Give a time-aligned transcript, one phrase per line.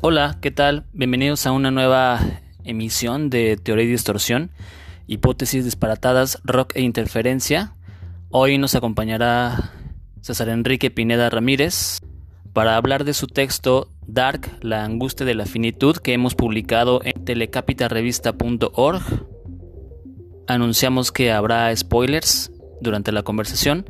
[0.00, 0.86] Hola, ¿qué tal?
[0.92, 2.20] Bienvenidos a una nueva
[2.62, 4.50] emisión de Teoría y Distorsión,
[5.08, 7.74] Hipótesis disparatadas, Rock e Interferencia.
[8.30, 9.72] Hoy nos acompañará
[10.20, 12.00] César Enrique Pineda Ramírez
[12.56, 17.22] para hablar de su texto Dark, la angustia de la finitud que hemos publicado en
[17.22, 19.02] telecapitarevista.org.
[20.46, 22.50] Anunciamos que habrá spoilers
[22.80, 23.84] durante la conversación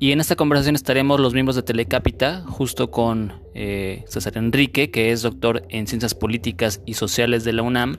[0.00, 5.12] y en esta conversación estaremos los miembros de Telecapita, justo con eh, César Enrique, que
[5.12, 7.98] es doctor en Ciencias Políticas y Sociales de la UNAM,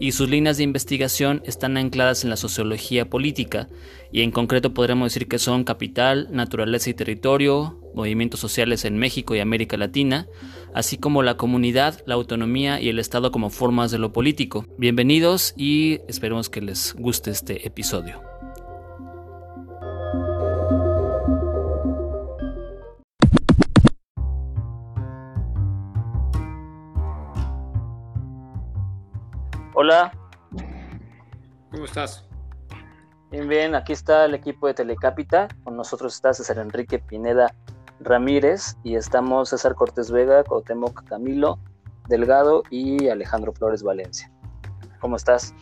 [0.00, 3.68] y sus líneas de investigación están ancladas en la sociología política,
[4.10, 9.36] y en concreto podremos decir que son capital, naturaleza y territorio, movimientos sociales en México
[9.36, 10.26] y América Latina,
[10.74, 14.66] así como la comunidad, la autonomía y el Estado como formas de lo político.
[14.78, 18.29] Bienvenidos y esperemos que les guste este episodio.
[29.82, 30.12] Hola.
[31.70, 32.28] ¿Cómo estás?
[33.30, 35.48] Bien, bien, aquí está el equipo de Telecapita.
[35.64, 37.54] Con nosotros está César Enrique Pineda
[37.98, 41.58] Ramírez y estamos César Cortés Vega, Cuauhtémoc Camilo
[42.10, 44.30] Delgado y Alejandro Flores Valencia.
[45.00, 45.54] ¿Cómo estás?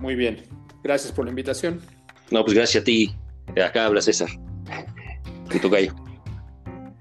[0.00, 0.44] Muy bien.
[0.82, 1.82] Gracias por la invitación.
[2.30, 3.14] No, pues gracias a ti.
[3.62, 4.30] Acá habla César.
[5.54, 5.94] Y tu gallo.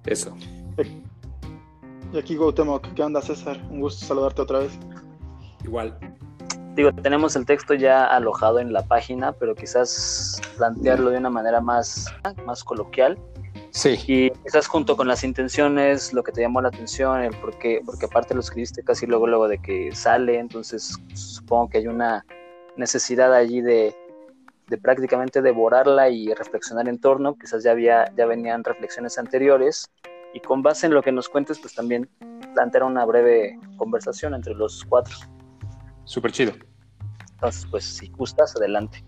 [0.05, 0.35] Eso.
[2.11, 2.93] Y aquí Cuauhtémoc.
[2.95, 3.61] ¿Qué onda, César?
[3.69, 4.77] Un gusto saludarte otra vez.
[5.67, 5.97] Igual.
[6.75, 11.59] Digo, tenemos el texto ya alojado en la página, pero quizás plantearlo de una manera
[11.59, 12.05] más,
[12.45, 13.17] más coloquial.
[13.71, 13.95] Sí.
[14.07, 17.81] Y quizás junto con las intenciones, lo que te llamó la atención, el por qué,
[17.85, 22.25] porque aparte lo escribiste casi luego, luego de que sale, entonces supongo que hay una
[22.75, 23.95] necesidad allí de,
[24.67, 29.91] de prácticamente devorarla y reflexionar en torno, quizás ya había, ya venían reflexiones anteriores,
[30.33, 32.07] y con base en lo que nos cuentes, pues también
[32.53, 35.15] plantear una breve conversación entre los cuatro.
[36.07, 36.53] Súper chido.
[37.33, 39.03] Entonces, pues si gustas, adelante.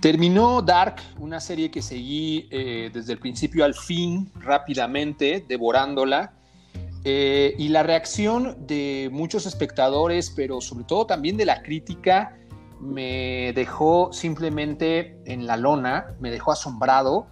[0.00, 6.34] Terminó Dark, una serie que seguí eh, desde el principio al fin, rápidamente, devorándola.
[7.04, 12.36] Eh, y la reacción de muchos espectadores, pero sobre todo también de la crítica,
[12.80, 17.26] me dejó simplemente en la lona, me dejó asombrado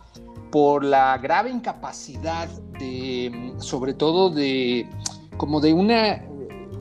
[0.51, 2.49] por la grave incapacidad
[2.81, 4.89] de, sobre todo de,
[5.37, 6.25] como de una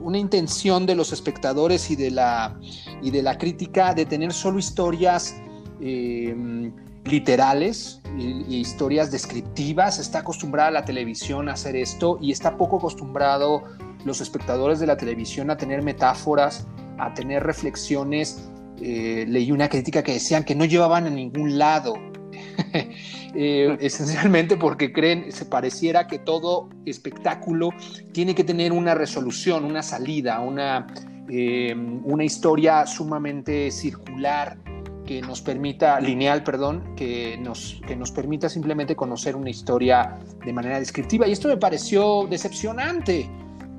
[0.05, 2.59] una intención de los espectadores y de la,
[3.01, 5.35] y de la crítica de tener solo historias
[5.81, 6.71] eh,
[7.03, 9.97] literales y, historias descriptivas.
[9.97, 13.63] Está acostumbrada la televisión a hacer esto y está poco acostumbrado
[14.05, 16.67] los espectadores de la televisión a tener metáforas,
[16.99, 18.47] a tener reflexiones.
[18.79, 21.95] Eh, leí una crítica que decían que no llevaban a ningún lado.
[23.37, 27.71] Eh, esencialmente porque creen, se pareciera que todo espectáculo
[28.13, 30.87] tiene que tener una resolución, una salida, una,
[31.27, 34.57] eh, una historia sumamente circular
[35.05, 40.53] que nos permita, lineal, perdón, que nos, que nos permita simplemente conocer una historia de
[40.53, 41.27] manera descriptiva.
[41.27, 43.29] Y esto me pareció decepcionante,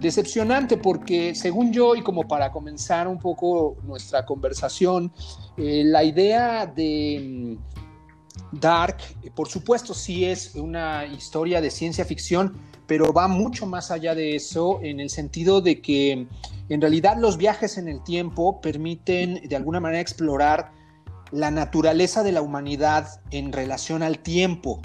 [0.00, 5.12] decepcionante porque según yo, y como para comenzar un poco nuestra conversación,
[5.56, 7.59] eh, la idea de
[8.53, 8.99] Dark,
[9.34, 14.37] por supuesto, sí es una historia de ciencia ficción, pero va mucho más allá de
[14.37, 16.27] eso en el sentido de que
[16.69, 20.73] en realidad los viajes en el tiempo permiten de alguna manera explorar
[21.33, 24.81] la naturaleza de la humanidad en relación al tiempo.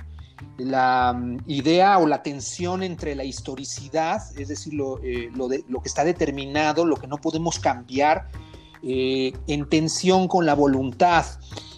[0.58, 6.04] La mm, idea o la tensión entre la historicidad, es decir, lo, eh, que está
[6.04, 8.28] determinado, lo que no podemos cambiar,
[8.82, 11.26] eh, en tensión con la voluntad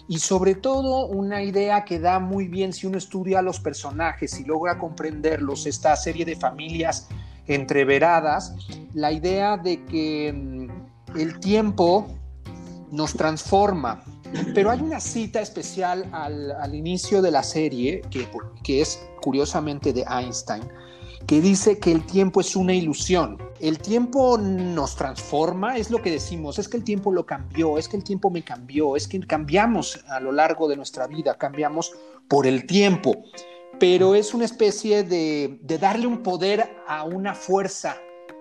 [0.08, 4.38] y sobre todo una idea que da muy bien si uno estudia a los personajes
[4.38, 7.08] y logra comprenderlos, esta serie de familias
[7.46, 8.54] entreveradas,
[8.92, 12.06] la idea de que mm, el tiempo
[12.90, 14.04] nos transforma.
[14.54, 18.28] Pero hay una cita especial al, inicio de la serie, que,
[18.64, 20.64] que es curiosamente de Einstein,
[21.26, 23.38] que dice que el tiempo es una ilusión.
[23.60, 27.88] El tiempo nos transforma, es lo que decimos, es que el tiempo lo cambió, es
[27.88, 31.92] que el tiempo me cambió, es que cambiamos a lo largo de nuestra vida, cambiamos
[32.28, 33.24] por el tiempo,
[33.78, 37.96] pero es una especie de, darle un poder a una fuerza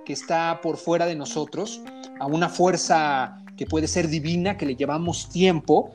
[0.06, 1.81] que está por fuera de nosotros,
[2.19, 5.91] a una fuerza que puede ser divina, que le llevamos tiempo,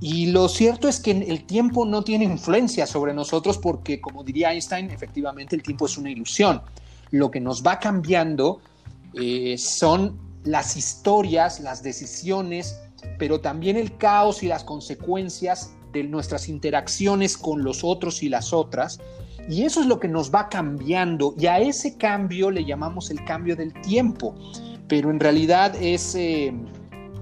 [0.00, 4.52] y lo cierto es que el tiempo no tiene influencia sobre nosotros porque, como diría
[4.52, 6.62] Einstein, efectivamente el tiempo es una ilusión.
[7.10, 8.60] Lo que nos va cambiando
[9.12, 12.80] eh, son las historias, las decisiones,
[13.18, 18.54] pero también el caos y las consecuencias de nuestras interacciones con los otros y las
[18.54, 19.00] otras.
[19.50, 23.22] Y eso es lo que nos va cambiando y a ese cambio le llamamos el
[23.24, 24.34] cambio del tiempo,
[24.88, 26.54] pero en realidad es eh,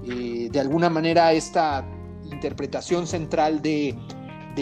[0.05, 1.85] eh, de alguna manera esta
[2.31, 3.95] interpretación central de,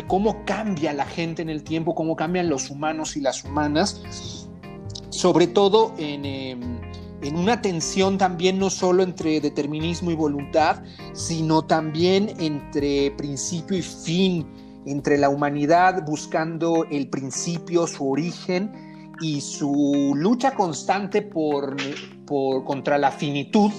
[0.08, 4.48] cómo cambia la gente en el tiempo, cómo cambian los humanos y las humanas,
[5.10, 6.80] sobre todo en, em,
[7.22, 10.84] en una tensión también no solo entre determinismo y voluntad,
[11.14, 14.46] sino también entre principio y fin,
[14.86, 18.72] entre la humanidad buscando el principio, su origen
[19.20, 21.76] y su lucha constante por,
[22.26, 23.72] contra la finitud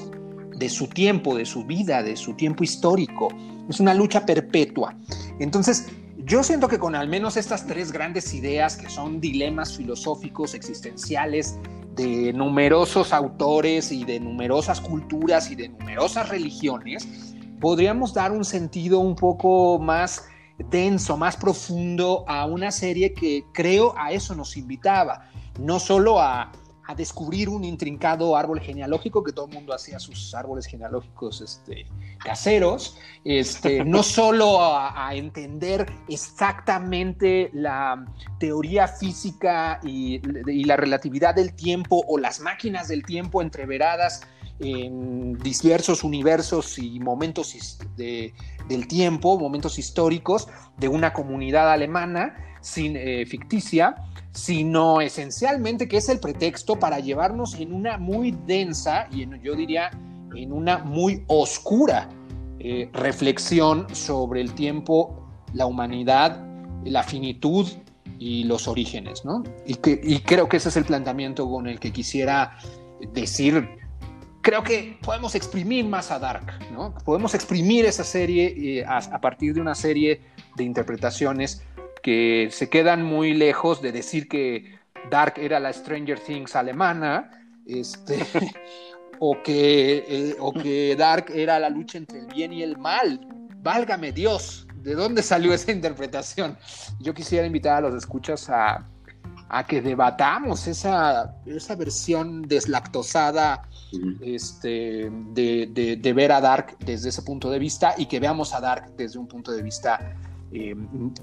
[0.57, 3.29] de su tiempo, de su vida, de su tiempo histórico.
[3.69, 4.95] Es una lucha perpetua.
[5.39, 5.87] Entonces,
[6.25, 11.59] yo siento que con al menos estas tres grandes ideas que son dilemas filosóficos, existenciales,
[11.95, 19.01] de numerosos autores y de numerosas culturas y de numerosas religiones, podríamos dar un sentido
[19.01, 20.25] un poco más
[20.59, 25.29] denso, más profundo a una serie que creo a eso nos invitaba,
[25.59, 26.53] no solo a
[26.89, 31.87] a descubrir un intrincado árbol genealógico, que todo el mundo hacía sus árboles genealógicos este,
[32.19, 38.07] caseros, este, no solo a, entender exactamente la
[38.41, 40.19] teoría física y,
[40.65, 44.23] la relatividad del tiempo o las máquinas del tiempo entreveradas
[44.59, 47.55] en diversos universos y momentos
[47.97, 50.49] del tiempo, momentos históricos
[50.79, 57.55] de una comunidad alemana sin, eh, ficticia, sino esencialmente que es el pretexto para llevarnos
[57.55, 59.91] en una muy densa y yo diría
[60.35, 62.09] en una muy oscura
[62.61, 66.45] eh, reflexión sobre el tiempo, la humanidad,
[66.85, 67.67] la finitud
[68.19, 69.45] y los orígenes, ¿no?
[69.65, 72.59] Y, que, creo que ese es el planteamiento con el que quisiera
[73.13, 73.69] decir,
[74.41, 76.95] creo que podemos exprimir más a Dark, ¿no?
[77.05, 80.21] Podemos exprimir esa serie eh, a partir de una serie
[80.57, 81.63] de interpretaciones
[82.09, 84.79] que se quedan muy lejos de decir que
[85.11, 87.31] Dark era la Stranger Things alemana,
[87.67, 88.25] este,
[89.19, 93.21] o, que, eh, o que Dark era la lucha entre el bien y el mal.
[93.59, 96.57] Válgame Dios, ¿de dónde salió esa interpretación?
[96.99, 98.87] Yo quisiera invitar a los escuchas a,
[99.67, 103.69] que debatamos esa, esa versión deslactosada
[104.23, 108.61] este, de, de, ver a Dark desde ese punto de vista y que veamos a
[108.63, 110.17] Dark desde un punto de vista
[110.53, 110.75] eh,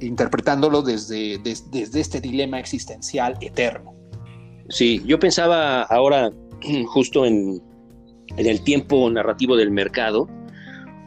[0.02, 3.94] interpretándolo desde, desde, este dilema existencial eterno.
[4.70, 6.32] Sí, yo pensaba ahora
[6.88, 7.62] justo en,
[8.38, 10.28] en el tiempo narrativo del mercado,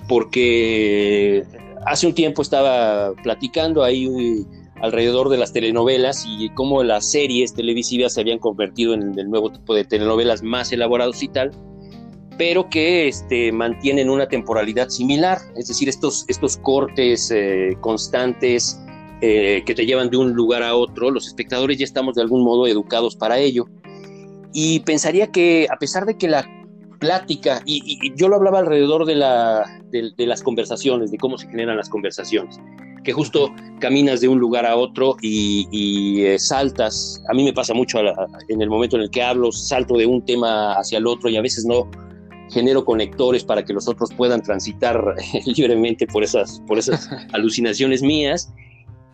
[0.09, 1.45] porque
[1.87, 4.45] hace un tiempo estaba platicando ahí
[4.81, 9.51] alrededor de las telenovelas y cómo las series televisivas se habían convertido en el nuevo
[9.51, 11.51] tipo de telenovelas más elaborados y tal
[12.39, 18.81] pero que este, mantienen una temporalidad similar, es decir, estos, estos cortes eh, constantes
[19.21, 22.45] eh, que te llevan de un lugar a otro, los espectadores ya estamos de algún
[22.45, 23.67] modo educados para ello.
[24.53, 26.49] Y pensaría que a pesar de que la
[27.01, 31.77] plática, y, yo lo hablaba alrededor de, la, de, las conversaciones, de cómo se generan
[31.77, 32.61] las conversaciones,
[33.03, 37.75] que justo caminas de un lugar a otro y, eh, saltas, a mí me pasa
[37.75, 37.99] mucho
[38.49, 41.37] en el momento en el que hablo, salto de un tema hacia el otro y
[41.37, 41.89] a veces no,
[42.51, 45.15] genero conectores para que los otros puedan transitar
[45.47, 48.53] libremente por esas, por esas alucinaciones mías.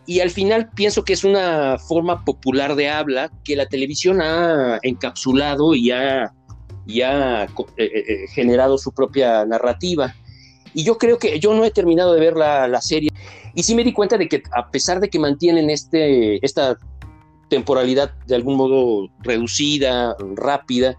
[0.07, 4.79] Y al final pienso que es una forma popular de habla que la televisión ha
[4.83, 6.25] encapsulado y ha,
[6.87, 7.47] eh,
[7.79, 10.15] eh, eh, generado su propia narrativa.
[10.75, 13.11] Y yo creo que yo no he terminado de ver la, la, serie.
[13.55, 16.77] Y sí me di cuenta de que a pesar de que mantienen este, esta
[17.49, 20.99] temporalidad de algún modo reducida, rápida,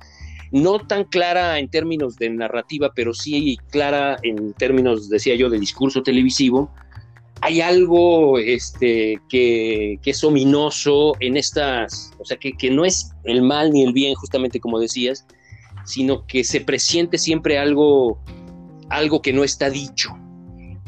[0.56, 5.60] no tan clara en términos de narrativa, pero sí clara en términos, decía yo, de
[5.60, 6.72] discurso televisivo,
[7.42, 13.74] hay algo este, que, es ominoso en estas, o sea, que, no es el mal
[13.74, 15.28] ni el bien, justamente como decías,
[15.84, 18.18] sino que se presiente siempre algo,
[18.90, 20.12] algo que no está dicho.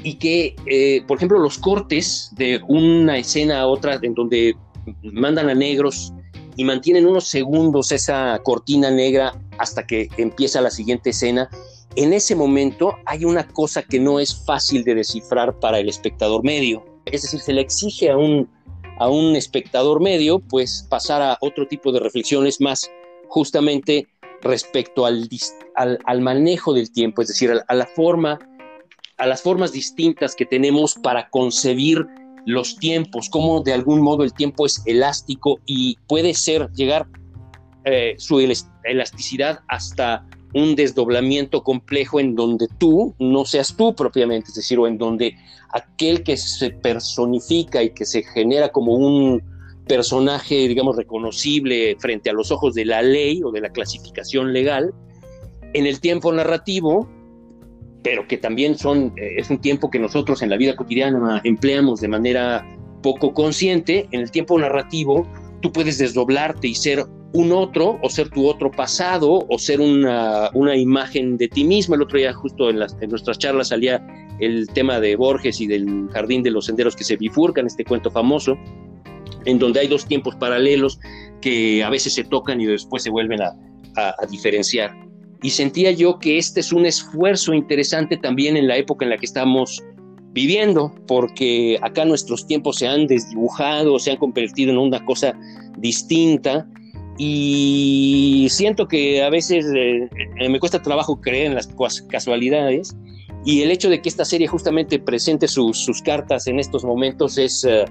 [0.01, 4.55] Y que, eh, por ejemplo, los cortes de una escena a otra, en donde
[5.03, 6.13] mandan a negros
[6.57, 11.49] y mantienen unos segundos esa cortina negra hasta que empieza la siguiente escena,
[11.95, 16.43] en ese momento hay una cosa que no es fácil de descifrar para el espectador
[16.43, 16.83] medio.
[17.05, 18.49] Es decir, se le exige a un,
[18.99, 22.91] a un espectador medio pues pasar a otro tipo de reflexiones más
[23.29, 24.07] justamente
[24.41, 25.29] respecto al,
[25.75, 28.39] al, manejo del tiempo, es decir, a, la forma,
[29.17, 32.05] a las formas distintas que tenemos para concebir
[32.47, 37.05] los tiempos, cómo de algún modo el tiempo es elástico y puede ser llegar
[37.83, 44.55] eh, su elasticidad hasta un desdoblamiento complejo en donde tú no seas tú propiamente, es
[44.55, 45.35] decir, o en donde
[45.73, 49.43] aquel que se personifica y que se genera como un
[49.85, 54.93] personaje, digamos, reconocible frente a los ojos de la ley o de la clasificación legal,
[55.73, 57.09] en el tiempo narrativo,
[58.07, 61.99] pero que también son, eh, es un tiempo que nosotros en la vida cotidiana empleamos
[61.99, 62.65] de manera
[63.03, 65.27] poco consciente, en el tiempo narrativo
[65.59, 70.49] tú puedes desdoblarte y ser un otro o ser tu otro pasado o ser una,
[70.77, 71.95] imagen de ti mismo.
[71.95, 74.01] El otro día justo en, las, en nuestras charlas salía
[74.39, 78.09] el tema de Borges y del jardín de los senderos que se bifurcan, este cuento
[78.09, 78.57] famoso,
[79.43, 80.97] en donde hay dos tiempos paralelos
[81.41, 83.53] que a veces se tocan y después se vuelven a,
[83.97, 85.06] a diferenciar.
[85.41, 89.17] Y sentía yo que este es un esfuerzo interesante también en la época en la
[89.17, 89.83] que estamos
[90.33, 95.33] viviendo, porque acá nuestros tiempos se han desdibujado, se han convertido en una cosa
[95.77, 96.67] distinta
[97.17, 100.07] y siento que a veces eh,
[100.39, 101.67] eh, me cuesta trabajo creer en las
[102.09, 102.95] casualidades
[103.43, 107.63] y el hecho de que esta serie justamente presente sus, cartas en estos momentos es,
[107.63, 107.85] eh,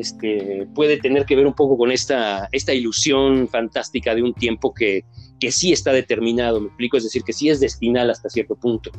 [0.00, 4.74] este, puede tener que ver un poco con esta, esta ilusión fantástica de un tiempo
[4.74, 5.04] que,
[5.38, 8.90] que sí está determinado, me explico, es decir, que sí es destinal hasta cierto punto.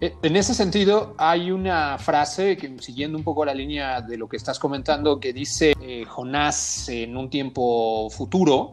[0.00, 4.28] Eh, en ese sentido, hay una frase que, siguiendo un poco la línea de lo
[4.28, 8.72] que estás comentando, que dice eh, Jonás en un tiempo futuro,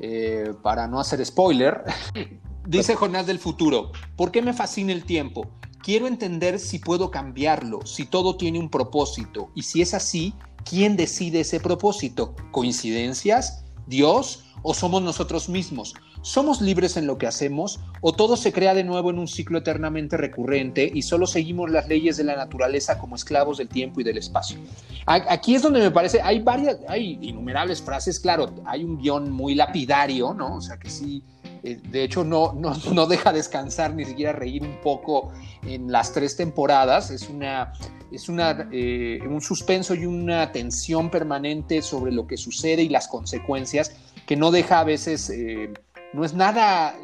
[0.00, 1.82] eh, para no hacer spoiler,
[2.66, 5.50] dice Jonás del futuro, ¿por qué me fascina el tiempo?
[5.82, 10.34] Quiero entender si puedo cambiarlo, si todo tiene un propósito, y si es así,
[10.68, 12.34] ¿quién decide ese propósito?
[12.50, 13.64] ¿Coincidencias?
[13.86, 14.44] ¿Dios?
[14.62, 15.94] ¿O somos nosotros mismos?
[16.20, 19.56] ¿Somos libres en lo que hacemos o todo se crea de nuevo en un ciclo
[19.56, 24.04] eternamente recurrente y solo seguimos las leyes de la naturaleza como esclavos del tiempo y
[24.04, 24.58] del espacio?
[25.06, 29.54] Aquí es donde me parece, hay varias, hay innumerables frases, claro, hay un guion muy
[29.54, 30.56] lapidario, ¿no?
[30.56, 31.24] O sea que sí,
[31.62, 36.36] de hecho no, no, no deja descansar ni siquiera reír un poco en las tres
[36.36, 37.72] temporadas, es una
[38.12, 43.06] es una, eh, un suspenso y una tensión permanente sobre lo que sucede y las
[43.06, 43.92] consecuencias
[44.26, 45.72] que no deja a veces eh,
[46.12, 46.96] no es nada,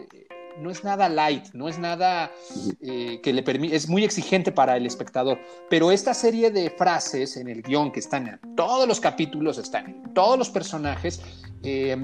[0.61, 2.31] no es nada light, no es nada
[2.81, 5.39] eh, que le permite, es muy exigente para el espectador.
[5.69, 9.87] Pero esta serie de frases en el guion que están en todos los capítulos, están
[9.87, 11.21] en todos los personajes,
[11.63, 11.97] eh,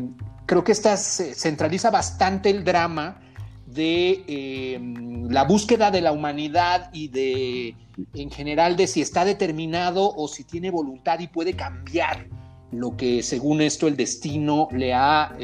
[0.47, 3.21] creo que esta centraliza bastante el drama
[3.67, 4.81] de eh,
[5.31, 7.77] la búsqueda de la humanidad y de,
[8.15, 12.29] en general, de si está determinado o si tiene voluntad y puede cambiar
[12.71, 15.37] lo que según esto el destino le ha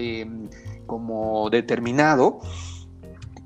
[0.88, 2.40] como determinado.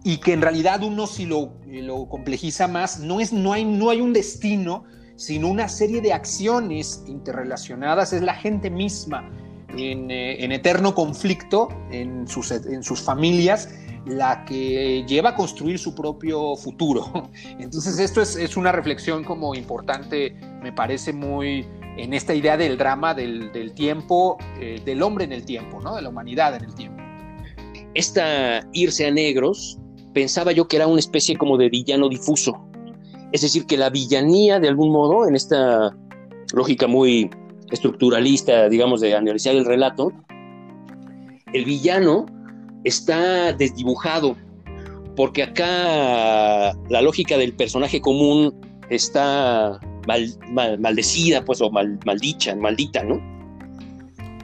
[0.05, 3.91] Y que en realidad uno si lo, lo complejiza más, no, es, no, hay, no
[3.91, 4.85] hay un destino,
[5.17, 9.31] sino una serie de acciones interrelacionadas, es la gente misma
[9.77, 13.69] en, eh, en eterno conflicto en sus, en sus familias
[14.07, 17.31] la que lleva a construir su propio futuro.
[17.59, 22.79] Entonces esto es, es una reflexión como importante, me parece muy en esta idea del
[22.79, 25.95] drama, del, del tiempo, eh, del hombre en el tiempo, ¿no?
[25.95, 27.03] de la humanidad en el tiempo
[27.95, 29.79] esta irse a negros,
[30.13, 32.69] pensaba yo que era una especie como de villano difuso.
[33.33, 35.97] Es decir, que la villanía, de algún modo, en esta
[36.55, 37.31] lógica muy
[37.73, 40.13] estructuralista, digamos, de analizar el relato,
[41.53, 42.27] el villano
[42.85, 44.37] está desdibujado,
[45.17, 48.55] porque acá la lógica del personaje común
[48.89, 53.21] está maldecida, pues, o maldicha, maldita, ¿no?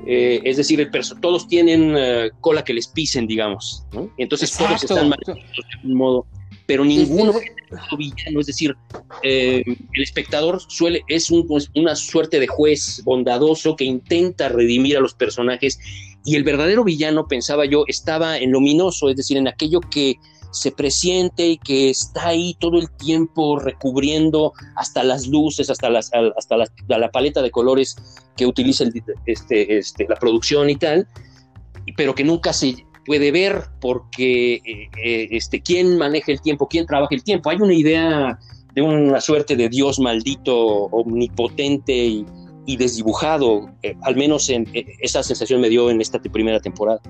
[0.07, 4.11] Eh, es decir, el todos tienen eh, cola que les pisen, digamos, ¿no?
[4.17, 5.35] Entonces todos están mal de
[5.85, 6.27] un modo,
[6.69, 8.77] pero ninguno es villano, es decir,
[9.23, 15.01] eh, el espectador suele, es pues, una suerte de juez bondadoso que intenta redimir a
[15.01, 15.79] los personajes
[16.27, 20.17] y el verdadero villano, pensaba yo, estaba en luminoso, es decir, en aquello que
[20.51, 26.11] se presiente y que está ahí todo el tiempo recubriendo hasta las luces, hasta, las,
[26.37, 26.57] hasta
[26.87, 27.97] la, paleta de colores
[28.37, 28.85] que utiliza
[29.25, 31.09] este, este, la producción y tal,
[31.97, 32.75] pero que nunca se
[33.09, 37.49] puede ver porque eh, eh, este, quién maneja el tiempo, quién trabaja el tiempo.
[37.49, 38.39] Hay una idea
[38.75, 41.95] de una suerte de Dios maldito, omnipotente
[42.67, 44.67] y, desdibujado, eh, al menos en,
[45.01, 47.01] esa sensación me dio en esta primera temporada.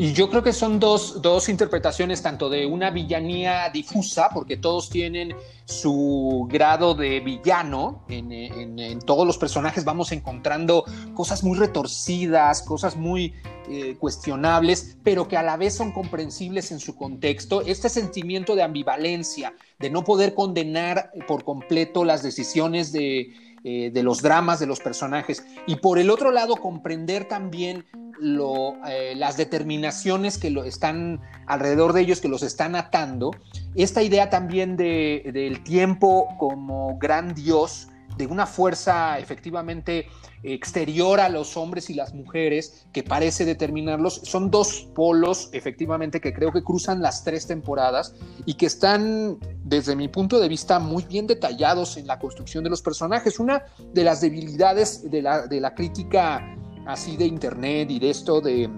[0.00, 5.34] Y yo creo que son dos, interpretaciones, tanto de una villanía difusa, porque todos tienen
[5.64, 13.34] su grado de villano, en, todos los personajes vamos encontrando cosas muy retorcidas, cosas muy
[13.68, 17.62] eh, cuestionables, pero que a la vez son comprensibles en su contexto.
[17.62, 23.32] Este sentimiento de ambivalencia, de no poder condenar por completo las decisiones de,
[23.70, 29.12] eh, de los dramas de los personajes, y por el otro lado comprender también eh,
[29.14, 33.30] las determinaciones que lo están alrededor de ellos, que los están atando.
[33.74, 40.06] Esta idea también de, del tiempo como gran Dios, de una fuerza efectivamente
[40.42, 44.20] exterior a los hombres y las mujeres que parece determinarlos.
[44.24, 48.14] Son dos polos, efectivamente, que creo que cruzan las tres temporadas
[48.46, 52.70] y que están, desde mi punto de vista, muy bien detallados en la construcción de
[52.70, 53.38] los personajes.
[53.38, 56.57] Una de las debilidades de la, crítica
[56.88, 58.68] así de Internet y de esto de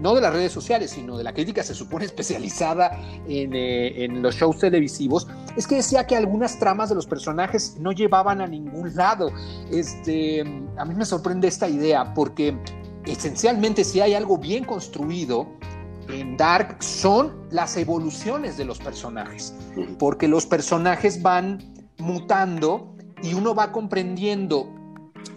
[0.00, 2.90] no de las redes sociales, sino de la crítica se supone especializada
[3.28, 7.92] eh, en, los shows televisivos, es que decía que algunas tramas de los personajes no
[7.92, 9.30] llevaban a ningún lado.
[9.70, 10.42] Este,
[10.76, 12.56] a mí me sorprende esta idea porque
[13.04, 15.46] esencialmente si hay algo bien construido
[16.08, 19.54] en Dark son las evoluciones de los personajes,
[19.98, 24.75] porque los personajes van mutando y uno va comprendiendo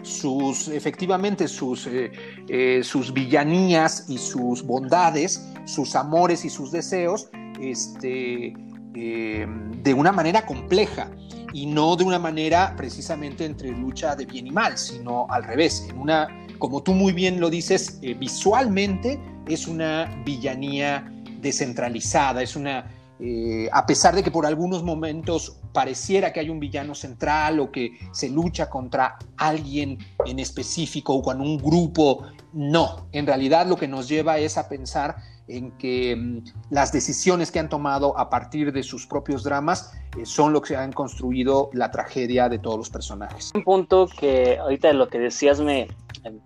[0.02, 2.10] sus, efectivamente, sus, eh,
[2.48, 7.28] eh, sus villanías y sus bondades, sus amores y sus deseos,
[7.60, 8.54] este,
[8.94, 9.46] eh,
[9.82, 11.10] de una manera compleja
[11.52, 15.86] y no de una manera precisamente entre lucha de bien y mal, sino al revés,
[15.88, 16.28] en una,
[16.58, 22.86] como tú muy bien lo dices, visualmente es una villanía descentralizada, es una
[23.22, 27.70] eh, a pesar de que por algunos momentos pareciera que hay un villano central o
[27.70, 32.24] que se lucha contra alguien en específico o con un grupo,
[32.54, 35.16] no, en realidad lo que nos lleva es a pensar
[35.48, 40.24] en que mm, las decisiones que han tomado a partir de sus propios dramas eh,
[40.24, 43.50] son lo que han construido la tragedia de todos los personajes.
[43.54, 45.88] Un punto que ahorita de lo que decías me,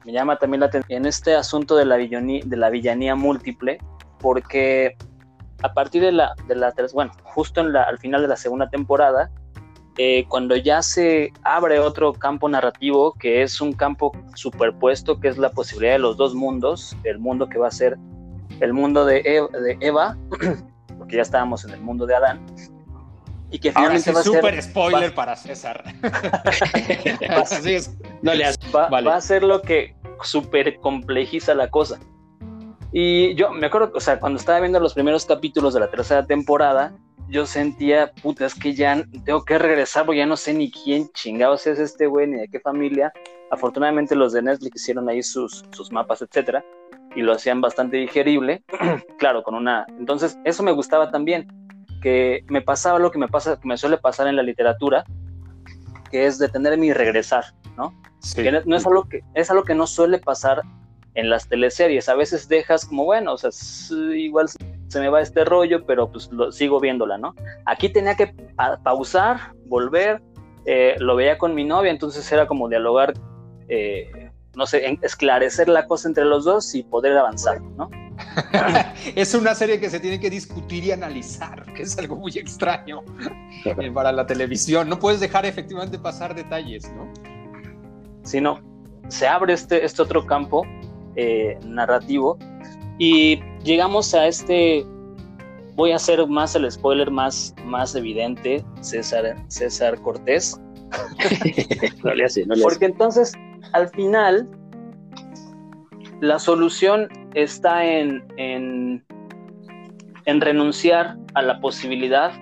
[0.04, 3.78] me llama también la atención en este asunto de la, de la villanía múltiple,
[4.18, 4.96] porque
[5.64, 8.68] a partir de la, de la bueno, justo en la, al final de la segunda
[8.68, 9.30] temporada,
[9.96, 15.38] eh, cuando ya se abre otro campo narrativo, que es un campo superpuesto, que es
[15.38, 17.96] la posibilidad de los dos mundos, el mundo que va a ser
[18.60, 20.18] el mundo de, de Eva,
[20.98, 22.44] porque ya estábamos en el mundo de Adán,
[23.50, 24.34] y que finalmente va a ser...
[24.34, 25.82] Super spoiler para César.
[28.74, 31.98] va, va a ser lo que super complejiza la cosa.
[32.96, 36.24] Y yo me acuerdo, o sea, cuando estaba viendo los primeros capítulos de la tercera
[36.24, 36.96] temporada,
[37.28, 41.08] yo sentía, puta, es que ya tengo que regresar porque ya no sé ni quién
[41.08, 43.12] chingados es este güey ni de qué familia.
[43.50, 46.64] Afortunadamente los de Netflix hicieron ahí sus, sus mapas, etcétera,
[47.16, 48.62] y lo hacían bastante digerible,
[49.18, 49.84] claro, con una...
[49.98, 51.48] Entonces, eso me gustaba también,
[52.00, 55.04] que me pasaba lo que me pasa, que me suele pasar en la literatura,
[56.12, 57.44] que es detenerme y regresar,
[57.76, 57.92] ¿no?
[58.20, 58.40] Sí.
[58.66, 60.62] no es algo que es algo que no suele pasar
[61.14, 62.08] en las teleseries.
[62.08, 63.50] A veces dejas como, bueno, o sea,
[64.14, 64.48] igual
[64.88, 67.34] se me va este rollo, pero pues lo, sigo viéndola, ¿no?
[67.66, 68.34] Aquí tenía que
[68.82, 70.22] pausar, volver,
[70.66, 73.14] eh, lo veía con mi novia, entonces era como dialogar,
[73.68, 77.90] eh, no sé, esclarecer la cosa entre los dos y poder avanzar, ¿no?
[79.16, 83.02] es una serie que se tiene que discutir y analizar, que es algo muy extraño
[83.64, 84.88] eh, para la televisión.
[84.88, 87.12] No puedes dejar efectivamente pasar detalles, ¿no?
[88.22, 88.60] Si no,
[89.08, 90.64] se abre este, este otro campo
[91.16, 92.38] eh, narrativo.
[92.98, 94.84] Y llegamos a este,
[95.74, 100.60] voy a hacer más el spoiler más, más evidente, César, César Cortés.
[102.62, 103.32] Porque entonces,
[103.72, 104.48] al final,
[106.20, 109.04] la solución está en, en,
[110.24, 112.32] en renunciar a la posibilidad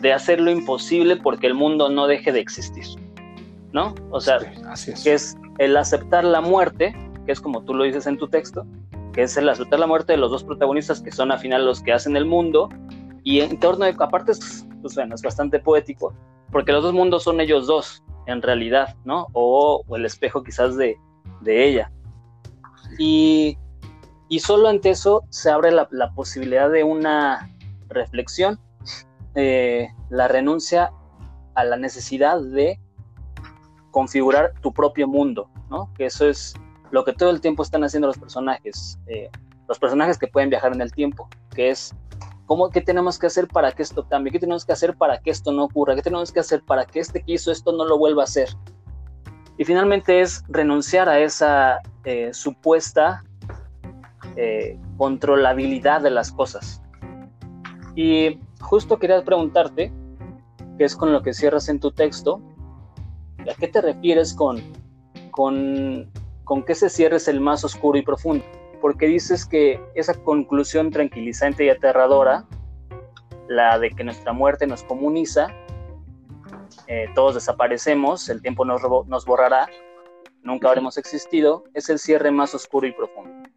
[0.00, 2.84] de hacer lo imposible porque el mundo no deje de existir.
[3.72, 3.94] ¿No?
[4.10, 6.94] O sea, que es el aceptar la muerte
[7.26, 8.64] que es como tú lo dices en tu texto,
[9.12, 11.82] que es el aceptar la muerte de los dos protagonistas que son al final los
[11.82, 12.68] que hacen el mundo,
[13.24, 16.14] y en torno de, aparte es, pues bueno, es bastante poético,
[16.52, 19.26] porque los dos mundos son ellos dos, en realidad, ¿no?
[19.32, 20.96] O, el espejo quizás de,
[21.40, 21.90] de ella.
[22.98, 23.58] Y,
[24.28, 27.50] y, solo ante eso se abre la, la posibilidad de una
[27.88, 28.60] reflexión,
[29.34, 30.92] eh, la renuncia
[31.54, 32.78] a la necesidad de
[33.90, 35.92] configurar tu propio mundo, ¿no?
[35.94, 36.54] Que eso es
[36.90, 39.30] lo que todo el tiempo están haciendo los personajes, eh,
[39.68, 41.94] los personajes que pueden viajar en el tiempo, que es
[42.46, 45.30] cómo, qué tenemos que hacer para que esto cambie, qué tenemos que hacer para que
[45.30, 47.98] esto no ocurra, qué tenemos que hacer para que este que hizo esto no lo
[47.98, 48.48] vuelva a hacer.
[49.58, 53.24] Y finalmente es renunciar a esa eh, supuesta
[54.36, 56.82] eh, controlabilidad de las cosas.
[57.94, 59.90] Y justo quería preguntarte,
[60.76, 62.42] que es con lo que cierras en tu texto,
[63.50, 64.60] ¿a qué te refieres con,
[65.30, 66.10] con
[66.46, 68.44] con que ese cierre es el más oscuro y profundo,
[68.80, 72.46] porque dices que esa conclusión tranquilizante y aterradora,
[73.48, 75.48] la de que nuestra muerte nos comuniza,
[76.86, 79.68] eh, todos desaparecemos, el tiempo nos, nos borrará,
[80.42, 83.48] nunca habremos existido, es el cierre más oscuro y profundo.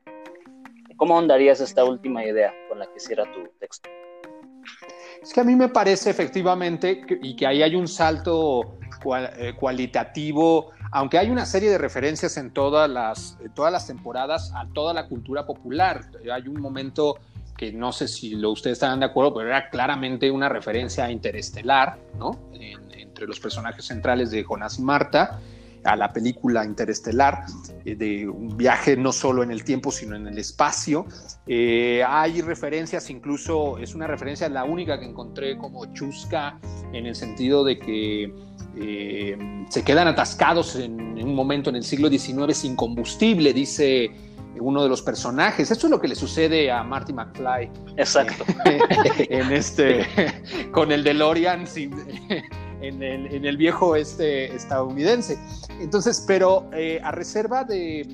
[0.97, 3.87] ¿Cómo ahondarías esta última idea con la que hiciera tu texto?
[5.21, 8.79] Es que a mí me parece efectivamente y que ahí hay un salto
[9.37, 14.67] eh, cualitativo, aunque hay una serie de referencias en todas las, todas las temporadas a
[14.73, 16.09] toda la cultura popular.
[16.31, 17.19] Hay un momento
[17.57, 21.99] que no sé si lo, ustedes están de acuerdo, pero era claramente una referencia interestelar,
[22.17, 22.39] ¿no?
[22.53, 25.39] entre los personajes centrales de Jonás y Marta
[25.83, 27.45] a la película Interestelar,
[27.83, 31.05] de un viaje no solo en el tiempo, sino en el espacio.
[31.47, 36.59] Eh, hay referencias, incluso es una referencia la única que encontré como chusca,
[36.93, 38.33] en el sentido de que
[38.77, 39.37] eh,
[39.69, 44.11] se quedan atascados en, un momento en el siglo XIX sin combustible, dice
[44.59, 45.71] uno de los personajes.
[45.71, 47.71] Esto es lo que le sucede a Marty McFly.
[47.97, 48.43] Exacto.
[48.65, 50.05] en este,
[50.71, 51.91] con el DeLorean sin,
[52.81, 55.37] en el, viejo este estadounidense.
[55.79, 58.07] Entonces, pero eh, a reserva de,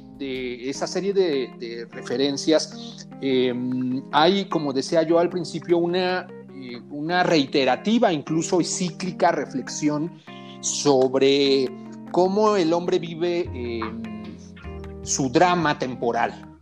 [0.70, 8.12] esa serie de, referencias, em, hay, como decía yo al principio, una, eh, una reiterativa,
[8.12, 10.12] incluso cíclica reflexión
[10.62, 11.70] sobre
[12.12, 14.04] cómo el hombre vive em,
[15.04, 16.58] su drama temporal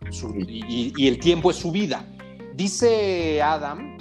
[0.46, 2.04] y el tiempo es su vida.
[2.54, 3.93] Dice Adam,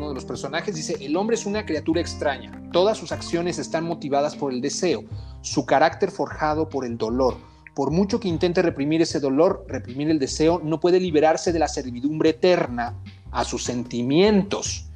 [0.00, 3.84] uno de los personajes, dice, el hombre es una criatura extraña, todas sus acciones están
[3.84, 5.04] motivadas por el deseo,
[5.42, 7.36] su carácter forjado por el dolor.
[7.74, 11.68] Por mucho que intente reprimir ese dolor, reprimir el deseo, no puede liberarse de la
[11.68, 12.96] servidumbre eterna
[13.30, 14.86] a sus sentimientos.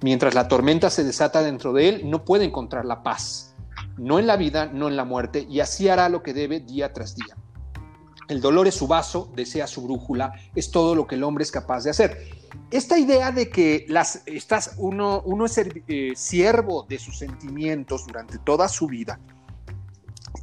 [0.00, 3.54] Mientras la tormenta se desata dentro de él, no puede encontrar la paz,
[3.98, 6.94] no en la vida, no en la muerte, y así hará lo que debe día
[6.94, 7.36] tras día.
[8.28, 11.52] El dolor es su vaso, desea su brújula, es todo lo que el hombre es
[11.52, 12.28] capaz de hacer.
[12.70, 18.38] Esta idea de que las, estás, uno, uno es eh, siervo de sus sentimientos durante
[18.38, 19.20] toda su vida,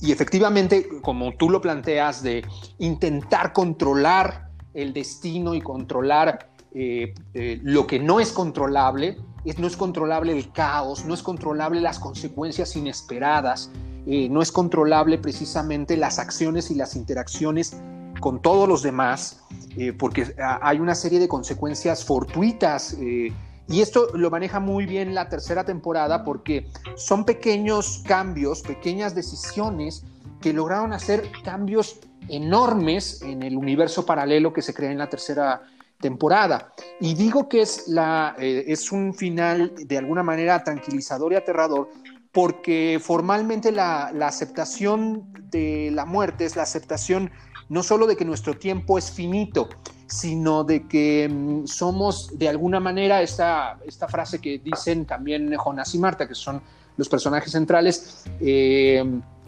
[0.03, 2.45] y efectivamente, como tú lo planteas, de
[2.79, 9.67] intentar controlar el destino y controlar eh, eh, lo que no es controlable, es, no
[9.67, 13.71] es controlable el caos, no es controlable las consecuencias inesperadas,
[14.05, 17.75] no es controlable precisamente las acciones y las interacciones
[18.19, 19.43] con todos los demás,
[19.77, 22.95] eh, porque hay una serie de consecuencias fortuitas.
[22.99, 23.33] Eh,
[23.67, 30.03] y esto lo maneja muy bien la tercera temporada porque son pequeños cambios, pequeñas decisiones
[30.41, 35.61] que lograron hacer cambios enormes en el universo paralelo que se crea en la tercera
[35.99, 36.73] temporada.
[36.99, 41.89] Y digo que es, la, eh, es un final de alguna manera tranquilizador y aterrador
[42.33, 47.31] porque formalmente la, aceptación de la muerte es la aceptación
[47.69, 49.69] no solo de que nuestro tiempo es finito,
[50.07, 55.93] sino de que mm, somos de alguna manera esta, esta frase que dicen también Jonas
[55.95, 56.61] y Marta, que son
[56.97, 59.03] los personajes centrales, eh,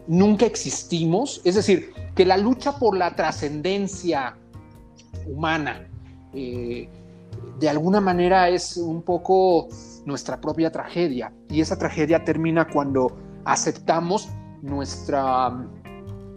[0.07, 4.37] nunca existimos, es decir, que la lucha por la trascendencia
[5.27, 5.87] humana
[6.33, 6.87] eh,
[7.59, 9.69] de alguna manera es un poco
[10.05, 14.29] nuestra propia tragedia y esa tragedia termina cuando aceptamos
[14.61, 15.67] nuestra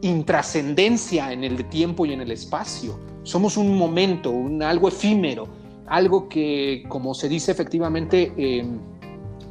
[0.00, 2.98] intrascendencia en el tiempo y en el espacio.
[3.22, 5.48] Somos un momento, un, algo efímero,
[5.86, 8.66] algo que, como se dice efectivamente, eh,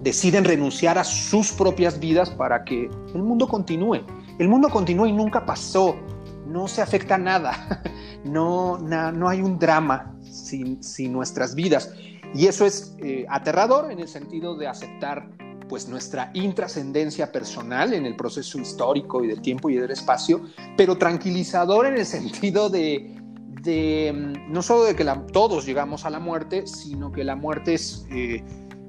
[0.02, 4.02] deciden renunciar a sus propias vidas para que el mundo continúe.
[4.40, 5.96] El mundo continúa y nunca pasó,
[6.48, 7.82] no se afecta nada,
[8.24, 10.80] no, no hay un drama sin,
[11.12, 11.94] nuestras vidas.
[12.34, 15.30] Y eso es eh, aterrador en el sentido de aceptar
[15.68, 20.42] pues nuestra intrascendencia personal en el proceso histórico y del tiempo y del espacio,
[20.76, 23.12] pero tranquilizador en el sentido de,
[24.14, 28.06] mm, no solo de que todos llegamos a la muerte, sino que la muerte es
[28.12, 28.44] eh,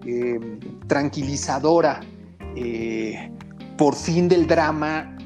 [0.06, 0.40] eh,
[0.86, 2.00] tranquilizadora
[2.54, 3.30] eh,
[3.76, 5.16] por fin del drama,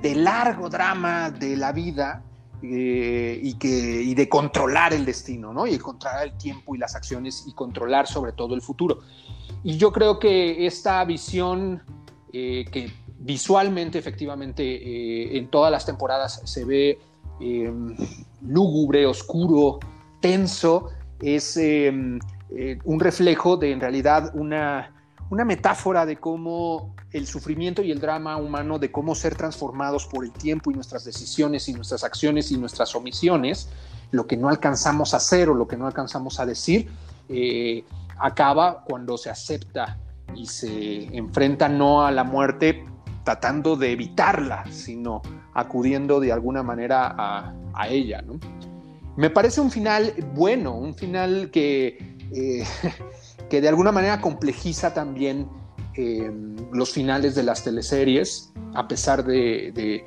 [0.00, 2.22] del largo drama de la vida
[2.66, 5.66] y, que, y de controlar el destino, ¿no?
[5.66, 9.00] Y controlar el tiempo y las acciones y controlar sobre todo el futuro.
[9.62, 11.82] Y yo creo que esta visión
[12.32, 16.98] eh, que visualmente, efectivamente, eh, en todas las temporadas se ve
[18.42, 19.78] lúgubre, oscuro,
[20.20, 20.88] tenso,
[21.20, 27.90] es eh, un reflejo de, en realidad, una, una metáfora de cómo el sufrimiento y
[27.90, 32.04] el drama humano, de cómo ser transformados por el tiempo y nuestras decisiones y nuestras
[32.04, 33.68] acciones y nuestras omisiones,
[34.10, 36.90] lo que no alcanzamos a hacer o lo que no alcanzamos a decir,
[38.18, 39.98] acaba cuando se acepta
[40.34, 42.84] y se enfrenta no a la muerte
[43.24, 45.22] tratando de evitarla, sino
[45.54, 48.22] acudiendo de alguna manera a, ella.
[49.16, 52.64] Me parece un final bueno, un final que, eh,
[53.54, 55.46] que de alguna manera complejiza también
[55.94, 56.28] eh,
[56.72, 60.04] los finales de las teleseries, a pesar de,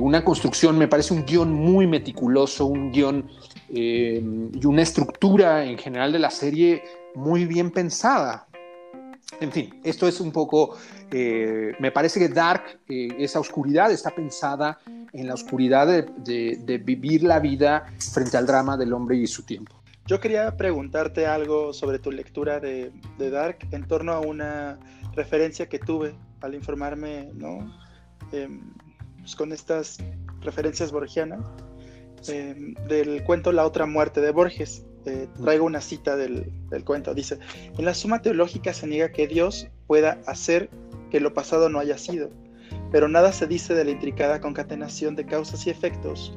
[0.00, 3.28] una construcción, me parece un guion muy meticuloso, un guion
[3.70, 6.84] eh, y una estructura en general de la serie
[7.16, 8.46] muy bien pensada.
[9.40, 10.76] En fin, esto es un poco,
[11.10, 14.78] eh, me parece que Dark, esa oscuridad está pensada
[15.12, 19.77] en la oscuridad de, vivir la vida frente al drama del hombre y su tiempo.
[20.08, 24.80] Yo quería preguntarte algo sobre tu lectura de, Dark en torno a una
[25.14, 27.78] referencia que tuve al informarme, ¿no?
[28.32, 28.72] Em,
[29.18, 29.98] pues con estas
[30.40, 31.46] referencias borgianas
[32.26, 34.86] em, del cuento La otra muerte de Borges.
[35.04, 37.12] Eh, traigo una cita del, del, cuento.
[37.12, 37.38] Dice,
[37.76, 40.70] en la suma teológica se niega que Dios pueda hacer
[41.10, 42.30] que lo pasado no haya sido,
[42.90, 46.36] pero nada se dice de la intricada concatenación de causas y efectos,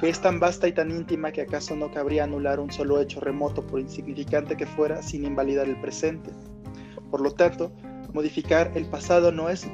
[0.00, 3.20] que es tan vasta y tan íntima que acaso no cabría anular un solo hecho
[3.20, 6.30] remoto por insignificante que fuera sin invalidar el presente.
[7.10, 7.70] Por lo tanto,
[8.14, 9.66] modificar el pasado no es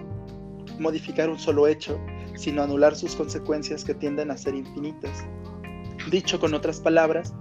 [0.80, 1.98] modificar un solo hecho,
[2.34, 5.24] sino anular sus consecuencias que tienden a ser infinitas.
[6.10, 7.32] Dicho con otras palabras,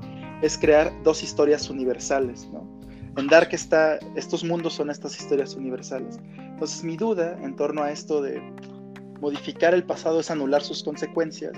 [0.43, 2.47] es crear dos historias universales.
[2.53, 2.69] ¿no?
[3.17, 6.19] En Dark está, estos mundos son estas historias universales.
[6.37, 8.41] Entonces mi duda en torno a esto de
[9.21, 11.51] modificar el pasado es anular sus consecuencias,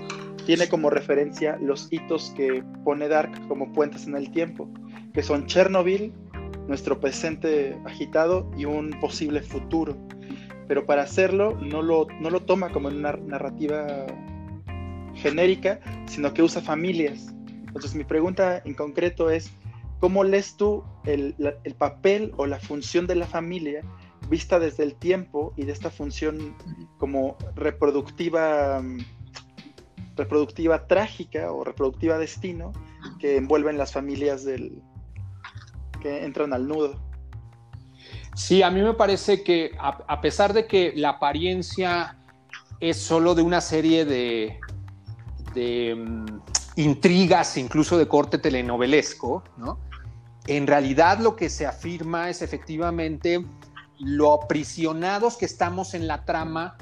[0.46, 4.68] tiene como referencia los hitos que pone Dark como puentes en el tiempo,
[5.12, 6.12] que son Chernobyl,
[6.66, 9.96] nuestro presente agitado y un posible futuro.
[10.66, 14.06] Pero para hacerlo no lo, no lo toma como una narrativa
[15.14, 17.34] genérica, sino que usa familias,
[17.68, 19.52] entonces mi pregunta en concreto es,
[20.00, 21.34] ¿cómo lees tú el,
[21.78, 23.82] papel o la función de la familia
[24.28, 26.56] vista desde el tiempo y de esta función
[26.98, 28.82] como reproductiva,
[30.16, 32.72] reproductiva trágica o reproductiva destino
[33.18, 34.82] que envuelven las familias del,
[36.00, 37.00] que entran al nudo?
[38.34, 42.18] Sí, a mí me parece que a pesar de que la apariencia
[42.80, 44.60] es solo de una serie de,
[45.54, 46.26] de mm,
[46.76, 49.78] intrigas, incluso de corte telenovelesco, ¿no?
[50.46, 53.44] En realidad lo que se afirma es efectivamente
[54.00, 56.76] lo aprisionados que estamos en la trama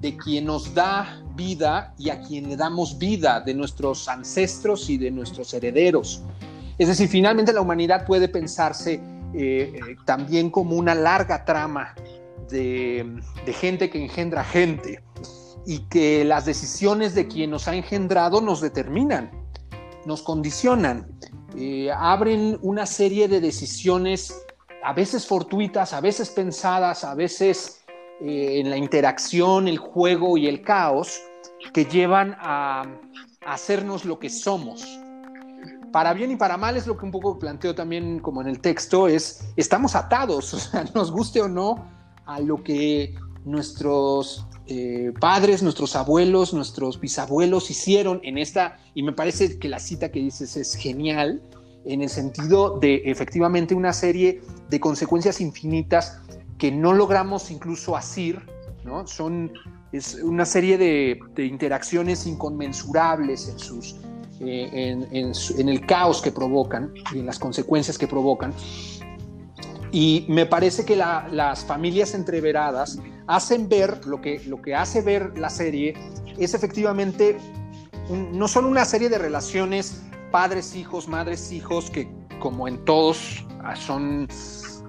[0.00, 4.98] de quien nos da vida y a quien le damos vida, de nuestros ancestros y
[4.98, 6.22] de nuestros herederos.
[6.76, 9.00] Es decir, finalmente la humanidad puede pensarse eh,
[9.34, 11.94] eh, también como una larga trama
[12.50, 15.02] de, gente que engendra gente
[15.66, 19.30] y que las decisiones de quien nos ha engendrado nos determinan,
[20.04, 21.08] nos condicionan,
[21.56, 24.43] eh, abren una serie de decisiones
[24.84, 27.80] a veces fortuitas, a veces pensadas, a veces
[28.20, 31.22] eh, en la interacción, el juego y el caos
[31.72, 32.84] que llevan a,
[33.46, 34.86] hacernos lo que somos.
[35.90, 38.60] Para bien y para mal es lo que un poco planteo también como en el
[38.60, 41.86] texto, es estamos atados, nos guste o no,
[42.26, 49.12] a lo que nuestros eh, padres, nuestros abuelos, nuestros bisabuelos hicieron en esta, y me
[49.12, 51.42] parece que la cita que dices es genial,
[51.84, 56.20] en el sentido de efectivamente una serie de consecuencias infinitas
[56.58, 58.40] que no logramos incluso asir,
[58.84, 59.06] ¿no?
[59.06, 59.52] Son
[59.94, 63.94] es una serie de, interacciones inconmensurables en, sus,
[64.40, 68.52] eh, en, el caos que provocan y en las consecuencias que provocan.
[69.92, 75.38] Y me parece que las familias entreveradas hacen ver, lo que, lo que hace ver
[75.38, 75.94] la serie
[76.38, 77.36] es efectivamente
[78.10, 80.02] no solo una serie de relaciones
[80.34, 82.08] padres, hijos, madres, hijos, que
[82.40, 84.26] como en todos ah, son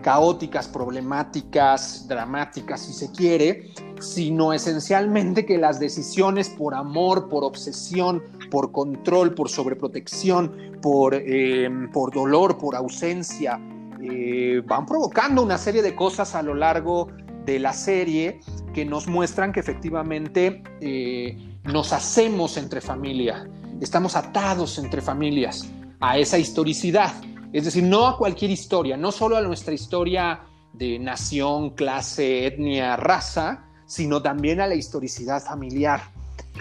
[0.02, 8.24] caóticas, problemáticas, dramáticas, si se quiere, sino esencialmente que las decisiones por amor, por obsesión,
[8.50, 13.60] por control, por sobreprotección, por, eh, por dolor, por ausencia,
[14.02, 17.10] eh, van provocando una serie de cosas a lo largo
[17.46, 18.40] de la serie
[18.74, 23.48] que nos muestran que efectivamente eh, nos hacemos entre familia,
[23.82, 27.14] estamos atados entre familias a esa historicidad.
[27.54, 30.42] Es decir, no a cualquier historia, no solo a nuestra historia
[30.74, 36.02] de nación, clase, etnia, raza, sino también a la historicidad familiar.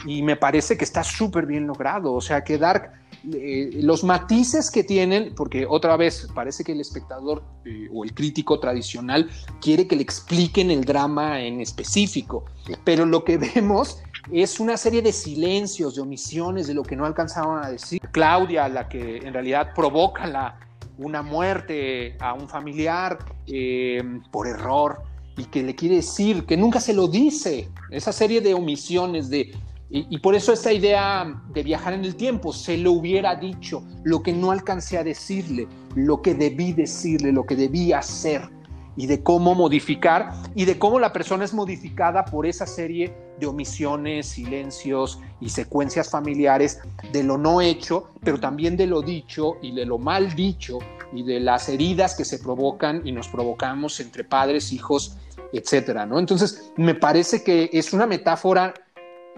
[0.06, 2.12] Y me parece que está súper bien logrado.
[2.12, 2.92] O sea, que Dark
[3.32, 8.12] eh, los matices que tienen, porque otra vez parece que el espectador eh, o el
[8.12, 9.30] crítico tradicional
[9.62, 12.44] quiere que le expliquen el drama en específico,
[12.84, 17.04] pero lo que vemos es una serie de silencios, de omisiones, de lo que no
[17.04, 18.00] alcanzaban a decir.
[18.12, 20.58] Claudia, la que en realidad provoca la,
[20.98, 25.02] una muerte a un familiar eh, por error
[25.36, 29.52] y que le quiere decir que nunca se lo dice, esa serie de omisiones, de
[29.96, 34.24] y, por eso esta idea de viajar en el tiempo, se lo hubiera dicho, lo
[34.24, 38.50] que no alcancé a decirle, lo que debí decirle, lo que debí hacer.
[38.96, 43.46] Y de cómo modificar y de cómo la persona es modificada por esa serie de
[43.46, 46.80] omisiones, silencios y secuencias familiares
[47.12, 50.78] de lo no hecho, pero también de lo dicho y de lo mal dicho
[51.12, 55.16] y de las heridas que se provocan y nos provocamos entre padres, hijos,
[55.52, 56.18] etcétera, ¿no?
[56.18, 58.74] Entonces, me parece que es una metáfora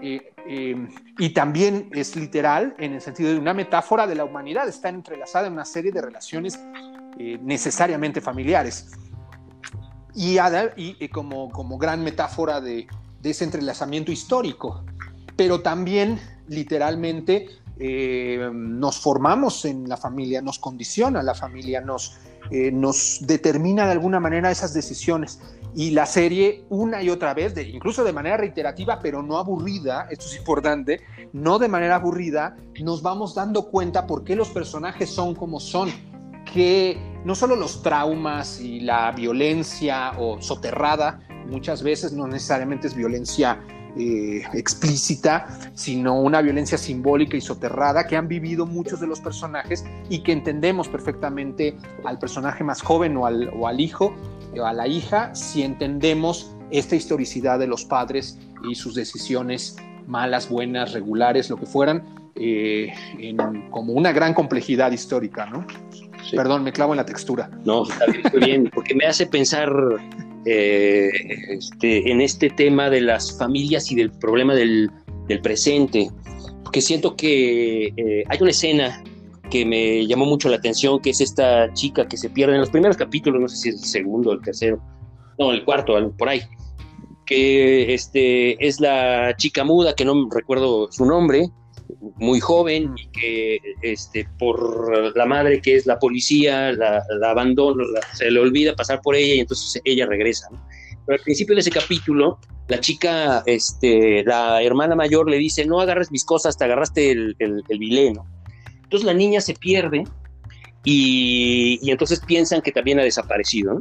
[0.01, 4.67] eh, eh, y también es literal en el sentido de una metáfora de la humanidad,
[4.67, 6.59] está entrelazada en una serie de relaciones
[7.19, 8.91] eh, necesariamente familiares.
[10.19, 12.87] Y, como, gran metáfora de,
[13.21, 14.83] de, ese entrelazamiento histórico,
[15.35, 17.47] pero también literalmente
[18.51, 22.17] nos formamos en la familia, nos condiciona la familia, nos,
[22.73, 25.39] nos determina de alguna manera esas decisiones.
[25.75, 30.07] Y la serie una y otra vez, de, incluso de manera reiterativa, pero no aburrida,
[30.09, 31.01] esto es importante,
[31.33, 35.91] no de manera aburrida, nos vamos dando cuenta por qué los personajes son como son,
[36.51, 42.95] que no solo los traumas y la violencia o soterrada, muchas veces no necesariamente es
[42.95, 43.59] violencia
[43.97, 49.83] eh, explícita, sino una violencia simbólica y soterrada que han vivido muchos de los personajes
[50.09, 54.15] y que entendemos perfectamente al personaje más joven o al, o al hijo
[54.57, 59.75] o a la hija si entendemos esta historicidad de los padres y sus decisiones
[60.07, 62.93] malas, buenas, regulares, lo que fueran, eh,
[63.71, 65.65] como una gran complejidad histórica, ¿no?
[66.31, 67.49] Perdón, me clavo en la textura.
[67.65, 68.05] No, está
[68.45, 69.71] bien, porque me hace pensar
[70.45, 71.09] eh,
[71.49, 74.89] este, en este tema de las familias y del problema del,
[75.43, 76.09] presente,
[76.63, 79.03] porque siento que eh, hay una escena
[79.49, 82.69] que me llamó mucho la atención, que es esta chica que se pierde en los
[82.69, 84.81] primeros capítulos, no sé si es el segundo o el tercero,
[85.37, 86.41] no, el cuarto, por ahí,
[87.25, 91.49] que este, es la chica muda, que no recuerdo su nombre,
[91.99, 97.83] muy joven y que este, por la madre que es la policía la, abandona,
[98.13, 100.47] se le olvida pasar por ella y entonces ella regresa.
[101.05, 105.79] Pero al principio de ese capítulo, la chica, este, la hermana mayor le dice, no
[105.79, 108.25] agarres mis cosas, te agarraste el, el, vileno.
[108.83, 110.03] Entonces la niña se pierde
[110.83, 113.79] y, y, entonces piensan que también ha desaparecido.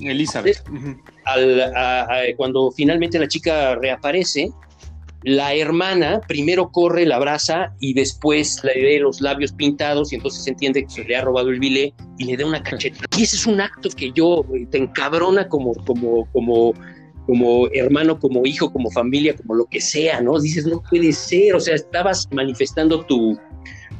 [0.00, 0.62] Elizabeth.
[2.36, 4.50] cuando finalmente la chica reaparece,
[5.24, 10.46] la hermana primero corre, la abraza y después le ve los labios pintados y entonces
[10.46, 13.04] entiende que se le ha robado el bilé y le da una cacheta.
[13.16, 16.74] Y ese es un acto que yo eh, te encabrona como, como, como,
[17.26, 20.40] como hermano, como hijo, como familia, como lo que sea, ¿no?
[20.40, 23.38] Dices, no puede ser, o sea, estabas manifestando tu,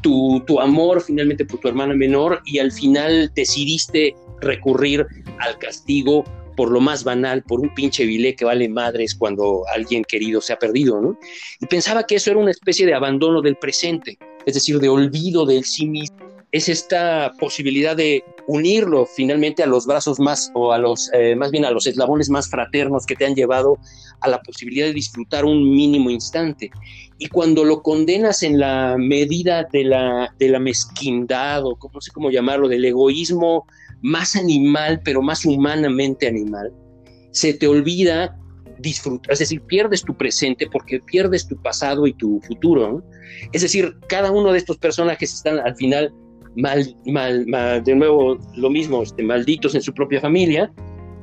[0.01, 5.07] tu, tu amor finalmente por tu hermana menor y al final decidiste recurrir
[5.39, 6.25] al castigo
[6.57, 10.53] por lo más banal, por un pinche bilé que vale madres cuando alguien querido se
[10.53, 11.19] ha perdido, ¿no?
[11.61, 15.47] Y pensaba que eso era una especie de abandono del presente, es decir, de olvido
[15.47, 16.19] del sí mismo.
[16.51, 21.51] Es esta posibilidad de unirlo finalmente a los brazos más, o a los, eh, más
[21.51, 23.79] bien a los eslabones más fraternos que te han llevado
[24.21, 26.71] a la posibilidad de disfrutar un mínimo instante.
[27.19, 32.11] Y cuando lo condenas en la medida de la, de la mezquindad, o no sé
[32.13, 33.67] cómo llamarlo, del egoísmo
[34.03, 36.73] más animal, pero más humanamente animal,
[37.31, 38.37] se te olvida
[38.79, 43.03] disfrutar, es decir, pierdes tu presente porque pierdes tu pasado y tu futuro.
[43.53, 46.13] Es decir, cada uno de estos personajes están al final
[46.57, 50.73] mal, mal, mal de nuevo lo mismo, este, malditos en su propia familia,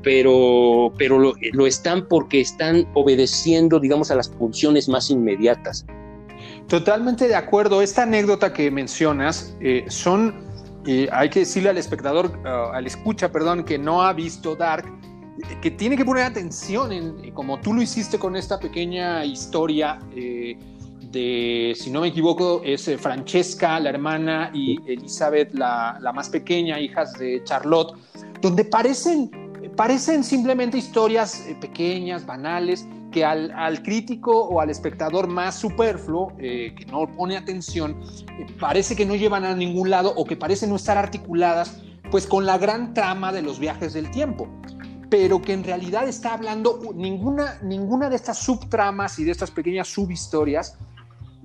[0.01, 5.85] pero, pero lo, lo, están porque están obedeciendo, digamos, a las funciones más inmediatas.
[6.67, 7.81] Totalmente de acuerdo.
[7.81, 10.48] Esta anécdota que mencionas eh, son
[11.11, 14.85] hay que decirle al espectador, uh, al escucha, perdón, que no ha visto Dark,
[15.61, 20.57] que tiene que poner atención en, como tú lo hiciste con esta pequeña historia eh,
[21.11, 26.29] de, si no me equivoco, es eh, Francesca, la hermana, y Elizabeth, la, la, más
[26.29, 27.95] pequeña, hijas de Charlotte,
[28.41, 29.31] donde parecen,
[29.75, 36.73] parecen simplemente historias eh, pequeñas, banales, que al, crítico o al espectador más superfluo, eh,
[36.77, 37.99] que no pone atención,
[38.37, 42.27] eh, parece que no llevan a ningún lado o que parecen no estar articuladas, pues
[42.27, 44.47] con la gran trama de los viajes del tiempo,
[45.09, 49.87] pero que en realidad está hablando, ninguna, ninguna de estas subtramas y de estas pequeñas
[49.87, 50.77] subhistorias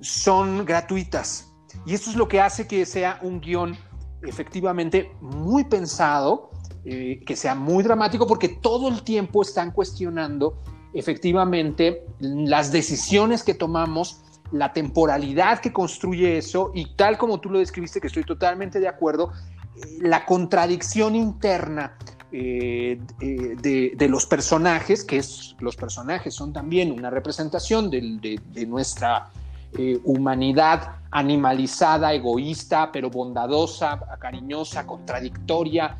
[0.01, 1.51] son gratuitas.
[1.85, 3.77] Y esto es lo que hace que sea un guion
[4.23, 6.51] efectivamente muy pensado,
[6.83, 10.61] eh, que sea muy dramático, porque todo el tiempo están cuestionando
[10.95, 14.21] efectivamente las decisiones que tomamos,
[14.51, 18.87] la temporalidad que construye eso y tal como tú lo describiste, que estoy totalmente de
[18.87, 19.31] acuerdo,
[19.75, 21.97] eh, la contradicción interna
[22.31, 25.21] eh, de, los personajes, que
[25.59, 29.29] los personajes son también una representación de, nuestra
[29.77, 35.97] eh, humanidad animalizada, egoísta, pero bondadosa, cariñosa, contradictoria,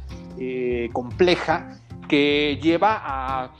[0.91, 1.79] compleja,
[2.09, 3.51] que lleva a,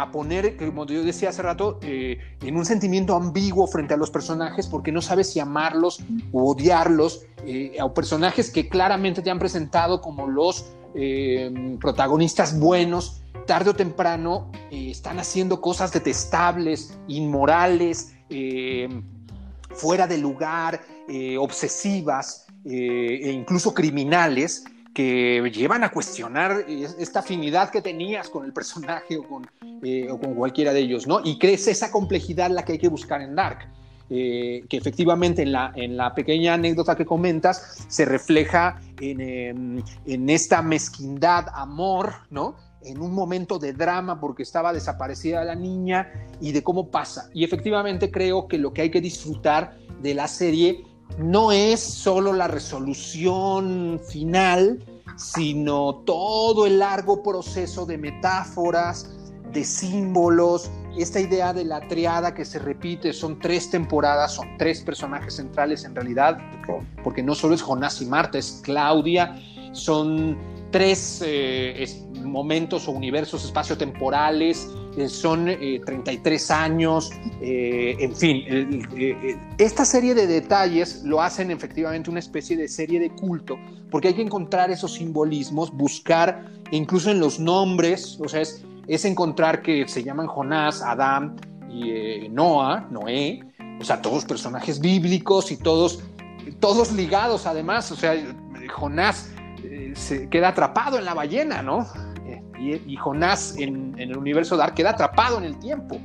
[0.00, 4.10] a poner, como yo decía hace rato, eh, en un sentimiento ambiguo frente a los
[4.10, 9.38] personajes porque no sabes si amarlos o odiarlos, eh, a personajes que claramente te han
[9.38, 18.14] presentado como los eh, protagonistas buenos, tarde o temprano están haciendo cosas detestables, inmorales,
[19.70, 20.80] fuera de lugar,
[21.38, 24.64] obsesivas e incluso criminales
[24.94, 29.46] que llevan a cuestionar esta afinidad que tenías con el personaje o con,
[29.82, 31.20] eh, o con cualquiera de ellos, ¿no?
[31.24, 33.68] Y crees esa complejidad la que hay que buscar en Dark.
[34.12, 39.82] Eh, que efectivamente en la, en la pequeña anécdota que comentas se refleja en, em,
[40.04, 42.56] en, esta mezquindad, amor, ¿no?
[42.82, 47.30] En un momento de drama porque estaba desaparecida la niña y de cómo pasa.
[47.32, 50.84] Y efectivamente creo que lo que hay que disfrutar de la serie
[51.18, 54.82] no es solo la resolución final,
[55.16, 59.10] sino todo el largo proceso de metáforas,
[59.52, 64.80] de símbolos, esta idea de la triada que se repite, son tres temporadas, son tres
[64.82, 66.38] personajes centrales en realidad,
[67.04, 69.40] porque no solo es Jonás y Marta, es Claudia,
[69.72, 70.36] son
[70.70, 71.82] tres eh,
[72.24, 77.10] momentos o universos espaciotemporales, eh, son 33 eh, años,
[77.40, 78.86] en fin,
[79.58, 83.58] esta serie de detalles lo hacen efectivamente una especie de serie de culto,
[83.90, 89.04] porque hay que encontrar esos simbolismos, buscar incluso en los nombres, o sea, es, es
[89.04, 91.36] encontrar que se llaman Jonás, Adán
[91.68, 93.40] y Noah, Noé,
[93.80, 96.00] o sea, todos personajes bíblicos y todos,
[96.58, 98.14] todos ligados además, o sea,
[98.68, 99.30] Jonás
[99.94, 101.86] se queda atrapado en la ballena, ¿no?
[102.60, 105.98] Eh, y, Jonás en, el universo Dark queda atrapado en el tiempo.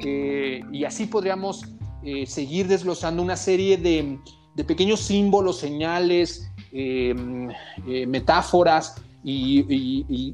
[0.00, 1.64] Eh, y así podríamos
[2.02, 4.18] eh, seguir desglosando una serie de,
[4.66, 6.50] pequeños símbolos, señales,
[8.06, 9.64] metáforas e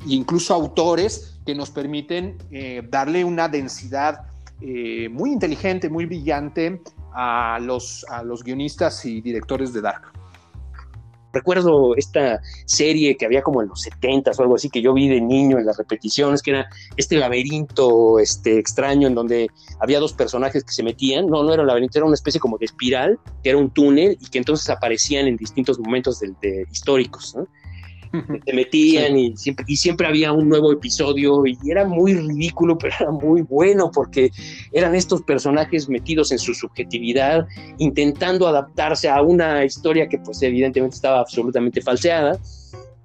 [0.07, 2.37] incluso autores que nos permiten
[2.91, 4.23] darle una densidad
[5.13, 6.83] muy inteligente, muy brillante
[7.15, 10.16] a los, a los guionistas y directores de Dark.
[11.37, 15.07] Recuerdo esta serie que había como en los 70 o algo así, que yo vi
[15.07, 20.15] de niño en las repeticiones, que era este laberinto este, extraño en donde había dos
[20.15, 21.27] personajes que se metían.
[21.27, 24.17] No, no era un laberinto, era una especie como de espiral, que era un túnel
[24.19, 27.37] y que entonces aparecían en distintos momentos de, históricos.
[27.37, 27.47] ¿no?
[28.45, 32.95] Se metían y, siempre, y siempre había un nuevo episodio y era muy ridículo, pero
[33.01, 34.31] era muy bueno porque
[34.73, 37.47] eran estos personajes metidos en su subjetividad,
[37.79, 42.39] intentando adaptarse a una historia que pues evidentemente estaba absolutamente falseada.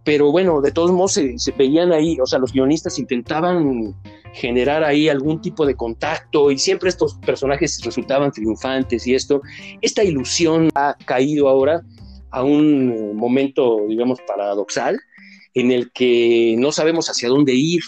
[0.04, 3.94] Pero bueno, de todos modos se, se veían ahí, o sea, los guionistas intentaban
[4.34, 9.42] generar ahí algún tipo de contacto y siempre estos personajes resultaban triunfantes y esto,
[9.82, 11.82] esta ilusión ha caído ahora
[12.32, 15.00] a un momento, digamos, paradoxal,
[15.54, 17.82] en el que no sabemos hacia dónde ir.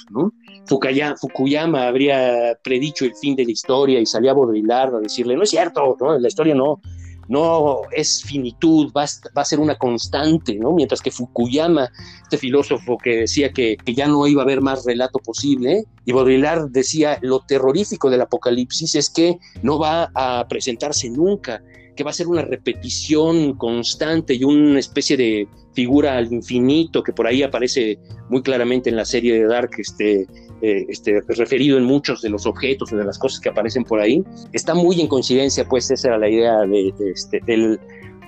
[0.66, 5.50] Fukuyama, habría predicho el fin de la historia y salía Baudrillard a decirle, no es
[5.50, 6.18] cierto, ¿no?
[6.18, 6.80] la historia no,
[7.28, 10.58] no es finitud, va a, ser una constante.
[10.74, 11.90] Mientras que Fukuyama,
[12.24, 16.12] este filósofo que decía que, que ya no iba a haber más relato posible, y
[16.12, 21.62] Baudrillard decía, lo terrorífico del apocalipsis es que no va a presentarse nunca,
[21.96, 27.14] que va a ser una repetición constante y una especie de figura al infinito que
[27.14, 30.28] por ahí aparece muy claramente en la serie de Dark, este,
[30.62, 34.24] eh, este, referido en muchos de los objetos, de las cosas que aparecen por ahí.
[34.54, 37.80] Está muy en coincidencia, pues esa era la idea de, este, del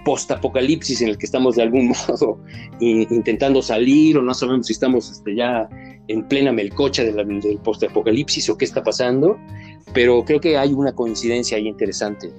[0.03, 2.39] post-apocalipsis en el que estamos de algún modo
[2.80, 5.68] intentando salir o no sabemos si estamos este, ya
[6.07, 9.38] en plena melcocha del post-apocalipsis o qué está pasando,
[9.93, 12.32] pero creo que hay una coincidencia ahí interesante.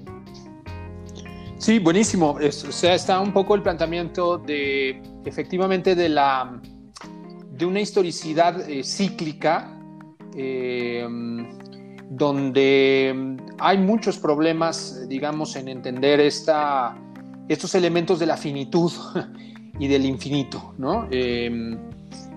[1.59, 2.33] Sí, buenísimo.
[2.33, 6.61] o sea, está un poco el planteamiento de, efectivamente, de la
[7.51, 9.81] de una historicidad eh, cíclica,
[10.37, 11.07] eh,
[12.11, 16.95] donde hay muchos problemas, digamos, en entender esta,
[17.49, 18.93] estos elementos de la finitud
[19.79, 21.09] y del infinito, ¿no?
[21.11, 21.79] Em,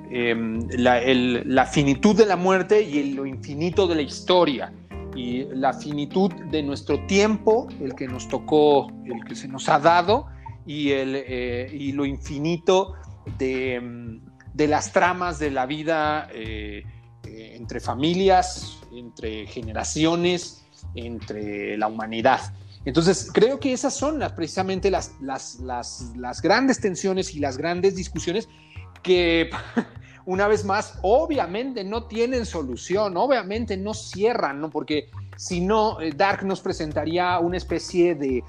[0.09, 4.71] em, la, la, finitud de la muerte y lo infinito de la historia
[5.19, 9.77] y la finitud de nuestro tiempo, el que nos tocó, el que se nos ha
[9.77, 10.27] dado,
[10.65, 12.93] y, el, eh, y lo infinito
[13.37, 14.19] de,
[14.53, 16.83] de, las tramas de la vida eh,
[17.25, 20.65] eh, entre familias, entre generaciones,
[20.95, 22.39] entre la humanidad.
[22.85, 27.57] Entonces, creo que esas son las, precisamente las, las, las, las grandes tensiones y las
[27.57, 28.47] grandes discusiones
[29.03, 29.49] que
[30.29, 34.69] una vez más, obviamente no tienen solución, obviamente no cierran, ¿no?
[34.69, 38.43] Porque si no, eh, Dark nos presentaría una especie de,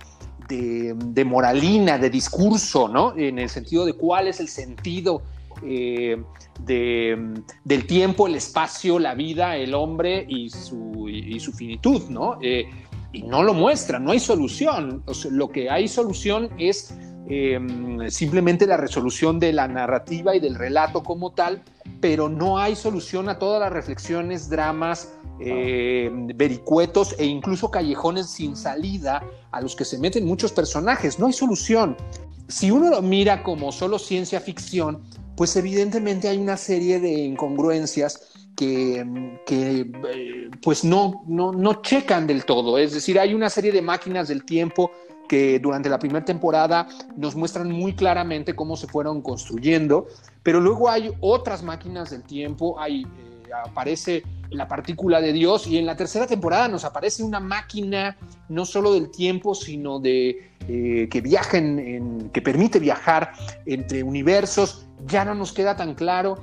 [0.46, 3.16] de, moralina, de discurso, ¿no?
[3.16, 5.22] En el sentido de cuál es el sentido
[5.64, 6.22] eh,
[6.66, 11.08] del tiempo, el espacio, la vida, el hombre y su,
[11.38, 12.36] su finitud, ¿no?
[12.42, 12.68] Eh,
[13.14, 15.02] y no lo muestra, no hay solución.
[15.30, 16.94] lo que hay solución es
[17.28, 21.62] em, simplemente la resolución de la narrativa y del relato como tal,
[22.00, 28.56] pero no hay solución a todas las reflexiones, dramas, em, vericuetos e incluso callejones sin
[28.56, 31.18] salida a los que se meten muchos personajes.
[31.18, 31.96] No hay solución.
[32.48, 35.02] Si uno lo mira como solo ciencia ficción,
[35.36, 39.06] pues evidentemente hay una serie de incongruencias que,
[39.48, 42.76] eh, pues no, no, no checan del todo.
[42.76, 44.90] Es decir, hay una serie de máquinas del tiempo
[45.30, 50.08] que durante la primera temporada nos muestran muy claramente cómo se fueron construyendo,
[50.42, 53.04] pero luego hay otras máquinas del tiempo, eh,
[53.64, 58.16] aparece la partícula de Dios y en la tercera temporada nos aparece una máquina
[58.48, 63.30] no solo del tiempo, sino de eh, que viajen, en, que permite viajar
[63.66, 66.42] entre universos, ya no nos queda tan claro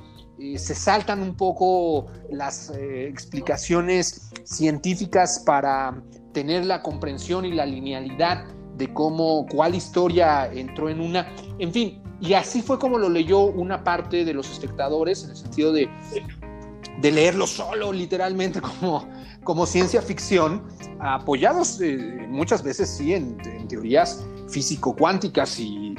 [0.56, 6.00] se saltan un poco las eh, explicaciones científicas para
[6.32, 8.44] tener la comprensión y la linealidad
[8.78, 13.40] de cómo, cuál historia entró en una, en fin, y así fue como lo leyó
[13.40, 15.88] una parte de los espectadores, en el sentido de,
[17.00, 19.08] de leerlo solo, literalmente, como,
[19.44, 20.62] como ciencia ficción,
[21.00, 25.94] apoyados eh, muchas veces sí en, teorías físico-cuánticas y,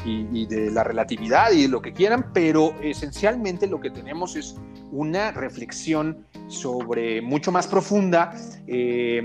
[0.47, 4.55] de la relatividad y lo que quieran, pero esencialmente lo que tenemos es
[4.91, 8.33] una reflexión sobre mucho más profunda,
[8.65, 9.21] eh,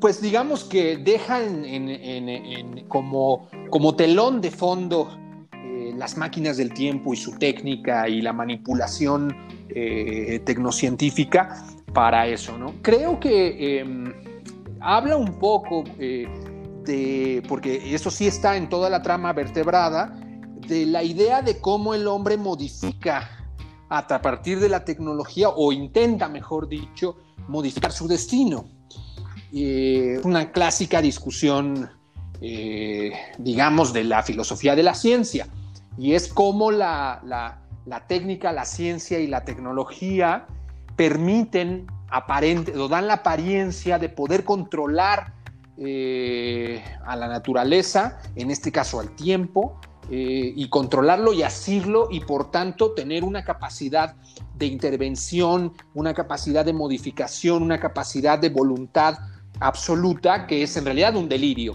[0.00, 1.40] pues digamos que deja
[2.88, 3.48] como,
[3.96, 5.16] telón de fondo
[5.52, 9.36] eh, las máquinas del tiempo y su técnica y la manipulación
[10.44, 11.64] tecnocientífica
[11.94, 12.74] para eso, ¿no?
[12.82, 14.12] Creo que em,
[14.80, 16.28] habla un poco eh,
[16.84, 20.20] de, porque eso sí está en toda la trama vertebrada,
[20.68, 23.30] de la idea de cómo el hombre modifica
[23.88, 27.16] a partir de la tecnología, o intenta, mejor dicho,
[27.48, 28.64] modificar su destino.
[29.54, 31.88] Eh, una clásica discusión,
[32.40, 35.46] eh, digamos, de la filosofía de la ciencia,
[35.96, 37.22] y es cómo la,
[37.86, 40.46] la técnica, la ciencia y la tecnología
[40.96, 45.34] permiten aparente, o dan la apariencia de poder controlar
[45.76, 49.80] eh, a la naturaleza, en este caso al tiempo,
[50.10, 54.14] eh, y controlarlo y asirlo y por tanto tener una capacidad
[54.56, 59.18] de intervención, una capacidad de modificación, una capacidad de voluntad
[59.60, 61.72] absoluta que es en realidad un delirio.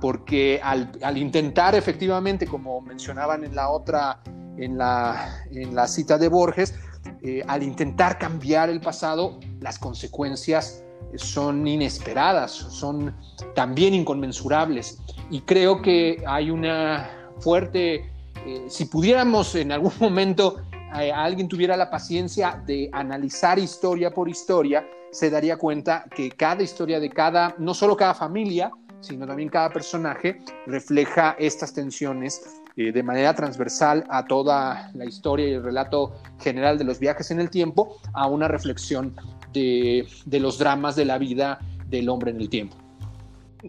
[0.00, 4.20] Porque al, intentar efectivamente, como mencionaban en la otra,
[4.56, 6.74] en la, en la cita de Borges,
[7.22, 10.84] eh, al intentar cambiar el pasado, las consecuencias
[11.16, 13.14] son inesperadas, son
[13.54, 14.98] también inconmensurables.
[15.30, 18.12] Y creo que hay una fuerte,
[18.46, 20.56] eh, si pudiéramos en algún momento,
[20.96, 26.62] eh, alguien tuviera la paciencia de analizar historia por historia, se daría cuenta que cada
[26.62, 28.70] historia de cada, no solo cada familia,
[29.00, 35.48] sino también cada personaje refleja estas tensiones eh, de manera transversal a toda la historia
[35.48, 39.14] y el relato general de los viajes en el tiempo, a una reflexión
[39.52, 41.58] de, los dramas de la vida
[41.88, 42.76] del hombre en el tiempo.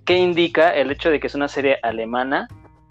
[0.06, 2.48] ¿Qué indica el hecho de que es una serie alemana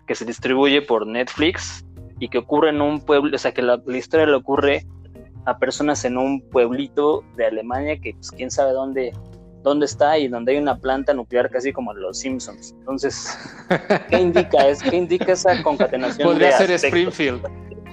[0.07, 1.85] que se distribuye por Netflix
[2.19, 4.87] y que ocurre en un pueblo, o sea, que la, historia le ocurre
[5.45, 9.13] a personas en un pueblito de Alemania que pues, quién sabe dónde
[9.63, 12.75] dónde está y donde hay una planta nuclear casi como los Simpsons.
[12.79, 13.37] Entonces,
[14.09, 16.29] ¿qué indica, es, ¿qué indica esa concatenación?
[16.29, 17.43] Podría ser Springfield.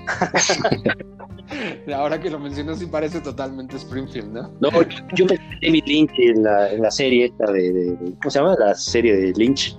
[1.96, 4.52] Ahora que lo mencionas sí parece totalmente Springfield, ¿no?
[4.60, 4.70] No,
[5.14, 8.56] yo, me David Lynch en la, en la serie esta de, ¿cómo se llama?
[8.60, 9.78] La serie de Lynch.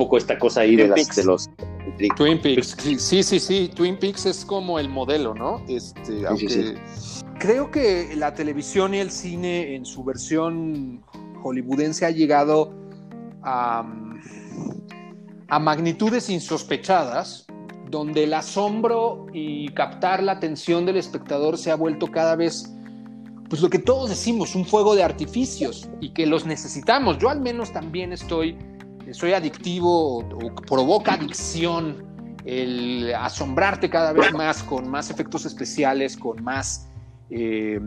[0.00, 1.50] Poco esta cosa ahí de, las, de, los...
[2.16, 5.62] Twin Peaks, sí, sí, sí, Twin Peaks es como el modelo, ¿no?
[5.68, 6.74] Este, aunque
[7.38, 11.02] creo que la televisión y el cine en su versión
[11.42, 12.72] hollywoodense ha llegado
[13.42, 13.86] a,
[15.60, 17.46] magnitudes insospechadas,
[17.90, 22.72] donde el asombro y captar la atención del espectador se ha vuelto cada vez,
[23.50, 27.18] pues lo que todos decimos, un fuego de artificios y que los necesitamos.
[27.18, 28.56] Yo al menos también estoy,
[29.12, 32.10] soy adictivo o provoca adicción
[32.44, 36.90] el asombrarte cada vez más con más efectos especiales, con más
[37.32, 37.78] eh,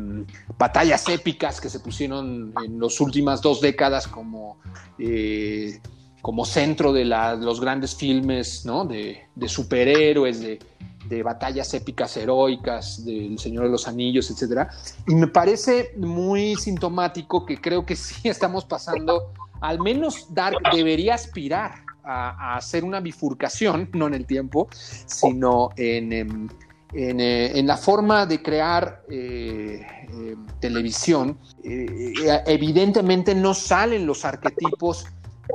[0.58, 4.58] batallas épicas que se pusieron en las últimas dos décadas como,
[4.98, 5.82] eh,
[6.22, 13.72] como centro de los grandes filmes de, superhéroes, de, batallas épicas heroicas, del Señor de
[13.72, 14.70] los Anillos, etc.
[15.08, 19.34] Y me parece muy sintomático que creo que sí estamos pasando,
[19.64, 24.68] al menos Dark debería aspirar a, hacer una bifurcación, no en el tiempo,
[25.06, 32.14] sino en, en, eh, en la forma de crear eh, eh, televisión, eh,
[32.46, 35.06] evidentemente no salen los arquetipos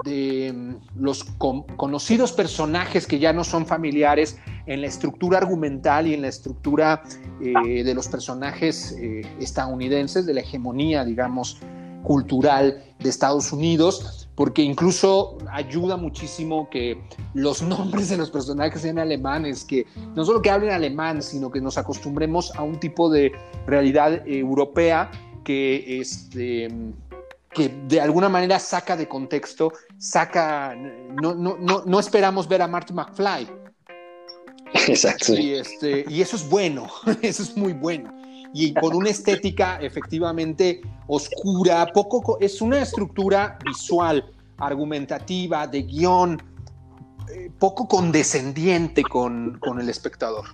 [0.05, 6.07] de mm, los con- conocidos personajes que ya no son familiares en la estructura argumental
[6.07, 7.03] y en la estructura
[7.41, 8.95] de los personajes
[9.41, 11.59] estadounidenses, de la hegemonía, digamos,
[12.03, 17.03] cultural de Estados Unidos, porque incluso ayuda muchísimo que
[17.35, 21.61] los nombres de los personajes sean alemanes, que no solo que hablen alemán, sino que
[21.61, 23.33] nos acostumbremos a un tipo de
[23.67, 25.11] realidad eh, europea
[25.45, 26.69] que este
[27.51, 32.69] que de alguna manera saca de contexto, saca, no, no, no, no esperamos ver a
[32.69, 33.49] Marty McFly,
[34.87, 35.35] Exacto.
[35.35, 36.89] y, este, y eso es bueno,
[37.23, 38.15] eso es muy bueno.
[38.55, 46.43] Y con una estética efectivamente oscura, poco, co- es una estructura visual, argumentativa, de guion,
[47.31, 50.47] eh, poco condescendiente con, con el espectador.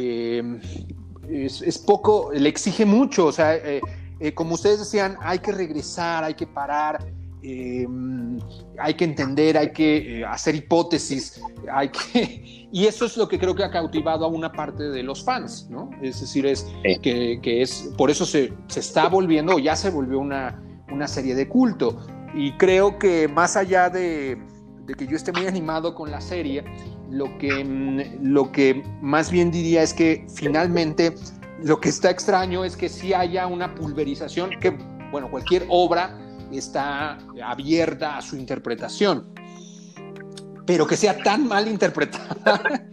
[0.00, 0.42] Eh,
[1.28, 3.80] es, es poco, le exige mucho, o sea, eh,
[4.20, 7.04] eh, como ustedes decían, hay que regresar, hay que parar,
[7.42, 7.86] eh,
[8.78, 11.40] hay que entender, hay que hacer hipótesis,
[11.70, 12.65] hay que...
[12.76, 15.66] Y eso es lo que creo que ha cautivado a una parte de los fans,
[15.70, 15.88] ¿no?
[16.02, 16.98] Es decir, es Sí.
[17.00, 20.62] que, que es, por eso se, se está volviendo, o ya se volvió una,
[20.92, 21.96] una serie de culto.
[22.34, 24.36] Y creo que más allá de,
[24.84, 26.64] de que yo esté muy animado con la serie,
[27.10, 31.14] lo que, mm, lo que más bien diría es que finalmente
[31.64, 34.76] lo que está extraño es que sí haya una pulverización, que,
[35.10, 36.14] bueno, cualquier obra
[36.52, 39.32] está abierta a su interpretación,
[40.66, 42.84] pero que sea tan mal interpretada.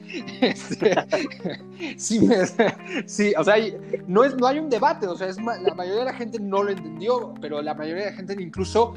[0.41, 0.95] este,
[1.97, 2.45] sí, me-
[3.07, 3.55] sí, o sea,
[4.07, 6.63] no, es, no hay un debate, o sea, es, la mayoría de la gente no
[6.63, 8.93] lo entendió, pero la mayoría de la gente incluso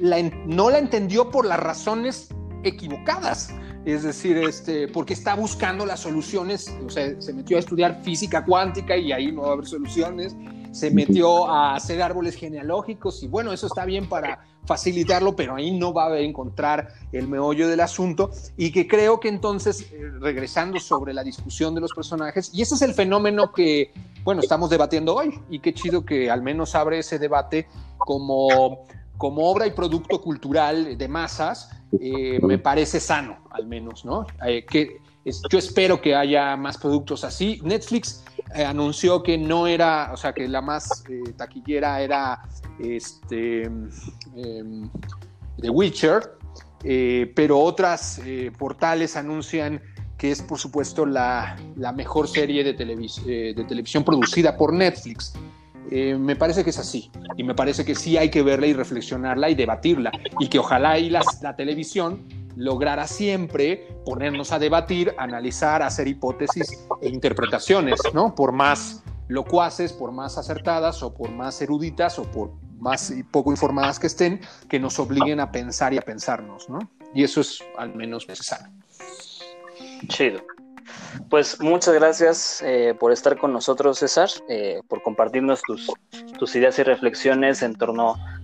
[0.00, 2.28] la no la entendió por las razones
[2.62, 3.52] equivocadas.
[3.86, 8.44] Es decir, este, porque está buscando las soluciones, o sea, se metió a estudiar física
[8.44, 10.36] cuántica y ahí no va a haber soluciones,
[10.72, 15.72] se metió a hacer árboles genealógicos y bueno, eso está bien para facilitarlo, pero ahí
[15.72, 18.30] no va a encontrar el meollo del asunto.
[18.56, 22.74] Y que creo que entonces, eh, regresando sobre la discusión de los personajes, y ese
[22.74, 23.92] es el fenómeno que,
[24.22, 27.66] bueno, estamos debatiendo hoy y qué chido que al menos abre ese debate
[27.98, 28.84] como,
[29.16, 34.26] como obra y producto cultural de masas, eh, me parece sano, al menos, ¿no?
[34.46, 37.60] Eh, que yo espero que haya más productos así.
[37.62, 42.40] Netflix eh, anunció que no era, o sea, que la más eh, taquillera era
[42.78, 44.88] este, em,
[45.60, 46.22] The Witcher,
[46.84, 48.20] eh, pero otras
[48.58, 49.82] portales anuncian
[50.16, 55.32] que es, por supuesto, la, la mejor serie de, televis- de televisión producida por Netflix.
[55.90, 59.50] Me parece que es así y me parece que sí hay que verla y reflexionarla
[59.50, 62.22] y debatirla y que ojalá y la televisión
[62.56, 68.34] lograra siempre ponernos a debatir, analizar, hacer hipótesis e interpretaciones, ¿no?
[68.34, 73.98] Por más locuaces, por más acertadas o por más eruditas o por más poco informadas
[73.98, 76.78] que estén, que nos obliguen a pensar y a pensarnos, ¿no?
[77.14, 78.72] Y eso es al menos necesario.
[80.08, 80.40] Chido.
[81.28, 85.90] Pues muchas gracias eh, por estar con nosotros, César, eh, por compartirnos tus,
[86.38, 88.39] tus ideas y reflexiones en torno a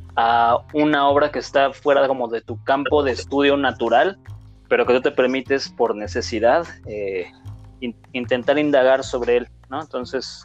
[0.73, 4.19] una obra que está fuera como de tu campo de estudio natural,
[4.69, 7.27] pero que tú te permites por necesidad eh,
[7.81, 9.81] in- intentar indagar sobre él, ¿no?
[9.81, 10.43] Entonces,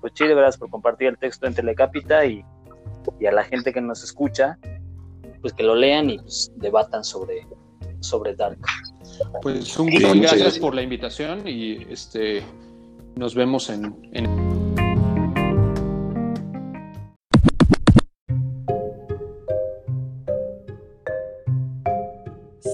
[0.00, 2.44] pues chido, gracias por compartir el texto en Telecapita y,
[3.20, 4.58] y a la gente que nos escucha,
[5.42, 7.46] pues que lo lean y pues, debatan sobre,
[8.00, 8.58] sobre Dark.
[9.42, 10.58] Pues un gusto gracias gracias.
[10.58, 12.42] por la invitación y este
[13.16, 14.49] nos vemos en, en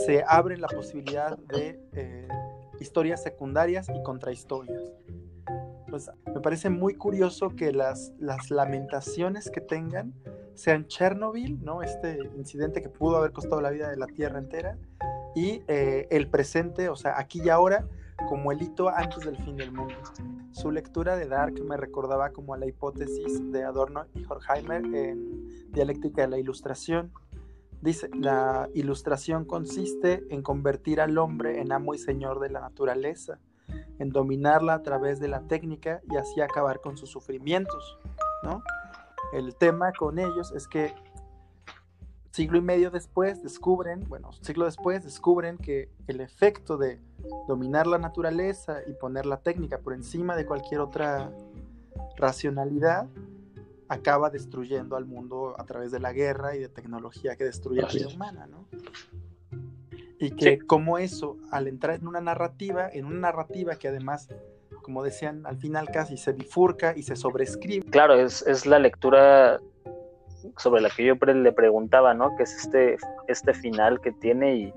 [0.07, 2.29] se abre la posibilidad de eh,
[2.79, 4.93] historias secundarias y contrahistorias.
[5.89, 8.13] Pues me parece muy curioso que las,
[8.49, 10.15] lamentaciones que tengan
[10.55, 11.83] sean Chernobyl, ¿no?
[11.83, 14.79] Este incidente que pudo haber costado la vida de la Tierra entera,
[15.35, 17.87] y eh, el presente, o sea, aquí y ahora,
[18.29, 19.95] como el hito antes del fin del mundo.
[20.53, 25.73] Su lectura de Dark me recordaba como a la hipótesis de Adorno y Horkheimer en
[25.73, 27.13] Dialéctica de la Ilustración,
[27.87, 33.39] Dice, la ilustración consiste en convertir al hombre en amo y señor de la naturaleza,
[34.01, 37.97] en dominarla a través de la técnica y así acabar con sus sufrimientos,
[38.43, 38.65] ¿no?
[39.33, 40.97] El tema con ellos es que
[42.33, 47.01] siglo y medio después descubren, bueno, siglo después descubren que el efecto de
[47.47, 51.31] dominar la naturaleza y poner la técnica por encima de cualquier otra
[52.17, 53.07] racionalidad
[53.89, 57.89] acaba destruyendo al mundo a través de la guerra y de tecnología que destruye la
[57.89, 58.69] vida humana, ¿no?
[60.19, 60.67] Y que Sí.
[60.67, 64.29] como eso, al entrar en una narrativa, en una narrativa que además
[64.87, 67.85] como decían, al final casi se bifurca y se sobrescribe.
[67.91, 69.59] Claro, es, es la lectura
[70.59, 72.37] sobre la que yo le preguntaba, ¿no?
[72.37, 74.75] Que es este, este final que tiene y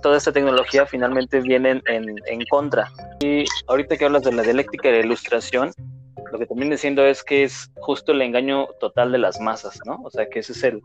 [0.00, 2.88] toda esta tecnología finalmente viene en, en contra.
[3.18, 5.72] Y ahorita que hablas de la dialéctica de la ilustración,
[6.32, 10.00] lo que también diciendo es que es justo el engaño total de las masas, ¿no?
[10.04, 10.82] O sea, que ese es el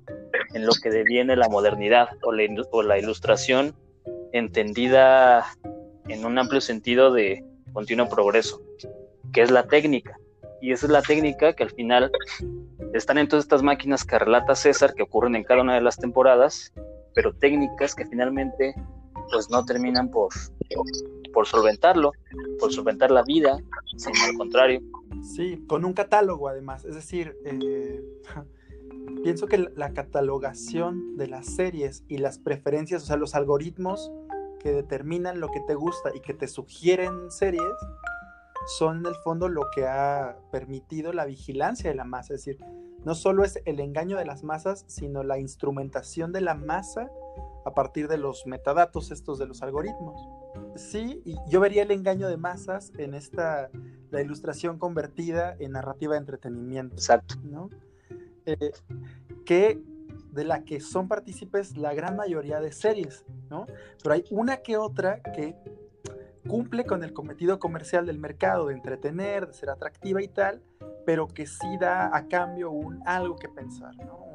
[0.54, 3.76] en lo que deviene la modernidad o la, ilustración
[4.34, 5.46] entendida
[6.08, 8.62] en un amplio sentido de continuo progreso,
[9.34, 10.18] que es la técnica.
[10.62, 12.12] Y esa es la técnica que al final
[12.94, 15.98] están en todas estas máquinas que relata César, que ocurren en cada una de las
[15.98, 16.74] temporadas,
[17.16, 18.76] pero técnicas que finalmente
[19.32, 20.30] pues no terminan por,
[21.34, 22.12] por solventarlo,
[22.60, 23.58] por solventar la vida,
[23.96, 24.82] sino al contrario.
[25.22, 28.04] Sí, con un catálogo además, es decir, eh,
[29.24, 34.12] pienso que la catalogación de las series y las preferencias, o sea, los algoritmos
[34.60, 37.64] que determinan lo que te gusta y que te sugieren series,
[38.78, 42.36] son en el fondo lo que ha permitido la vigilancia de la masa.
[42.36, 42.64] Es decir,
[43.04, 47.10] no solo es el engaño de las masas, sino la instrumentación de la masa
[47.66, 50.28] a partir de los metadatos estos de los algoritmos.
[50.76, 53.70] Sí, y yo vería el engaño de masas en esta,
[54.10, 56.96] la ilustración convertida en narrativa de entretenimiento.
[56.96, 57.36] Exacto.
[57.44, 57.70] ¿no?
[58.46, 58.72] Eh,
[59.46, 59.82] que
[60.32, 63.66] de la que son partícipes la gran mayoría de series, ¿no?
[64.02, 65.56] Pero hay una que otra que
[66.48, 70.62] cumple con el cometido comercial del mercado de entretener, de ser atractiva y tal,
[71.06, 74.31] pero que sí da a cambio un algo que pensar, ¿no?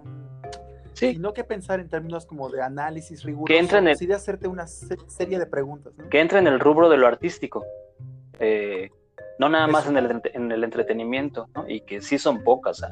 [0.96, 1.06] Sí.
[1.10, 4.06] Y no que pensar en términos como de análisis riguroso, que entra en el, sí
[4.06, 5.92] de hacerte una serie de preguntas.
[5.96, 6.08] ¿no?
[6.08, 7.64] Que entra en el rubro de lo artístico,
[8.38, 8.90] eh,
[9.38, 11.68] no nada más en el, en el, entretenimiento, ¿no?
[11.68, 12.82] y que sí son pocas,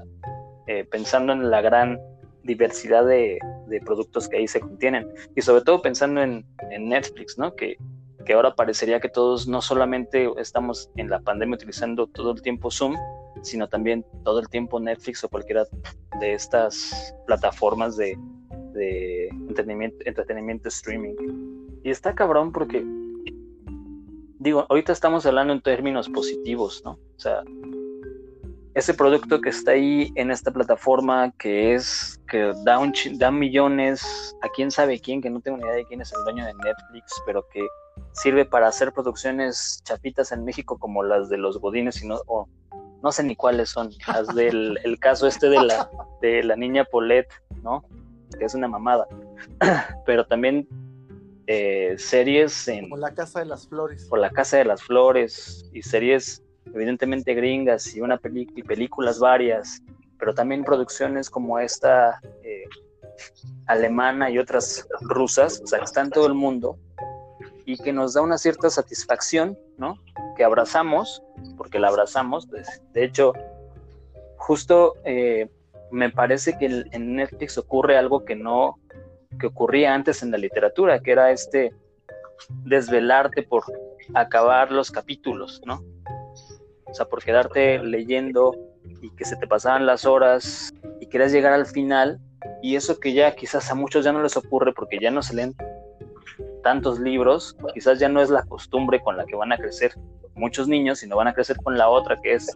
[0.67, 2.01] eh, pensando en la gran
[2.43, 7.39] diversidad de, de, productos que ahí se contienen, y sobre todo pensando en, en Netflix,
[7.39, 7.55] ¿no?
[7.57, 7.79] que
[8.25, 12.71] que ahora parecería que todos no solamente estamos en la pandemia utilizando todo el tiempo
[12.71, 12.97] Zoom,
[13.45, 15.65] sino también todo el tiempo Netflix o cualquiera
[16.21, 18.19] de estas plataformas de,
[18.73, 21.15] de entretenimiento, entretenimiento streaming.
[21.83, 22.85] Y está cabrón porque,
[24.39, 26.93] digo, ahorita estamos hablando en términos positivos, ¿no?
[26.93, 27.43] O sea,
[28.75, 34.37] ese producto que está ahí en esta plataforma que es que da un da millones
[34.43, 36.55] a quién sabe quién que no tengo ni idea de quién es el dueño de
[36.55, 37.65] Netflix pero que
[38.13, 42.21] sirve para hacer producciones chapitas en México como las de los Godines y no,
[43.05, 45.91] no sé ni cuáles son, las del el caso este de la,
[46.23, 47.31] de la niña Paulette,
[47.63, 47.85] ¿no?
[48.39, 49.07] Que es una mamada.
[50.07, 50.67] Pero también
[51.47, 52.89] eh, series en...
[52.89, 54.07] Por la Casa de las Flores.
[54.07, 56.43] Por la Casa de las Flores y series
[56.73, 59.83] evidentemente gringas y una y películas varias,
[60.19, 62.65] pero también producciones como esta eh,
[63.67, 66.79] alemana y otras rusas, o sea, que está en todo el mundo
[67.67, 69.99] y que nos da una cierta satisfacción, ¿no?
[70.37, 71.23] Que abrazamos,
[71.57, 72.47] porque la abrazamos.
[72.47, 73.33] Pues, de hecho,
[74.37, 75.49] justo eh,
[75.91, 78.79] me parece que en Netflix ocurre algo que no,
[79.39, 81.73] que ocurría antes en la literatura, que era este
[82.65, 83.65] desvelarte por
[84.15, 85.83] acabar los capítulos, ¿no?
[86.85, 88.55] O sea, por quedarte leyendo
[89.03, 92.21] y que se te pasaban las horas y querías llegar al final
[92.63, 95.35] y eso que ya quizás a muchos ya no les ocurre porque ya no se
[95.35, 95.55] leen
[96.63, 99.95] tantos libros, quizás ya no es la costumbre con la que van a crecer
[100.35, 102.55] muchos niños, sino van a crecer con la otra, que es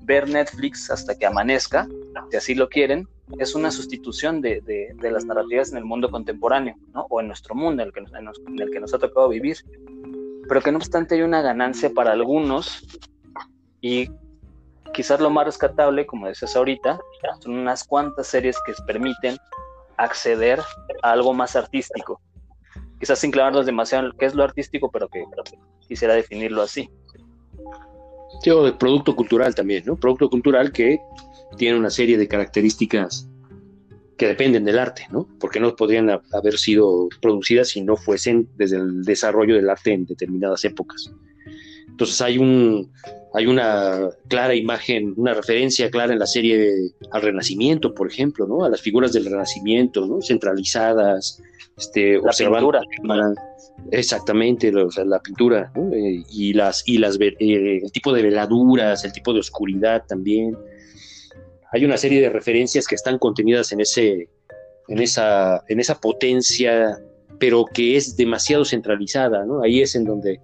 [0.00, 1.86] ver Netflix hasta que amanezca,
[2.30, 6.74] si así lo quieren, es una sustitución de, de, las narrativas en el mundo contemporáneo,
[6.92, 7.06] ¿no?
[7.08, 9.58] o en nuestro mundo, en el, que en el que nos ha tocado vivir.
[10.48, 12.84] Pero que no obstante hay una ganancia para algunos
[13.80, 14.10] y
[14.92, 17.00] quizás lo más rescatable, como decías ahorita,
[17.40, 19.36] son unas cuantas series que permiten
[19.96, 20.60] acceder
[21.02, 22.20] a algo más artístico,
[23.02, 25.24] quizás sin clavarnos demasiado en qué es lo artístico, pero que
[25.88, 26.88] quisiera definirlo así.
[28.44, 29.96] Sí, de producto cultural también, ¿no?
[29.96, 31.00] Producto cultural que
[31.56, 33.28] tiene una serie de características
[34.16, 35.26] que dependen del arte, ¿no?
[35.40, 40.06] Porque no podrían haber sido producidas si no fuesen desde el desarrollo del arte en
[40.06, 41.12] determinadas épocas.
[41.88, 42.88] Entonces hay un
[43.34, 48.64] hay una clara imagen, una referencia clara en la serie al Renacimiento, por ejemplo, ¿no?
[48.64, 50.20] A las figuras del Renacimiento, ¿no?
[50.20, 51.40] Centralizadas,
[51.76, 52.82] este, la pintura.
[53.90, 59.32] exactamente, la pintura, eh, y las, y las, eh, el tipo de veladuras, el tipo
[59.32, 60.56] de oscuridad también.
[61.72, 64.28] Hay una serie de referencias que están contenidas en ese,
[64.88, 66.98] en esa, en esa potencia,
[67.38, 69.62] pero que es demasiado centralizada, ¿no?
[69.62, 70.40] Ahí es en donde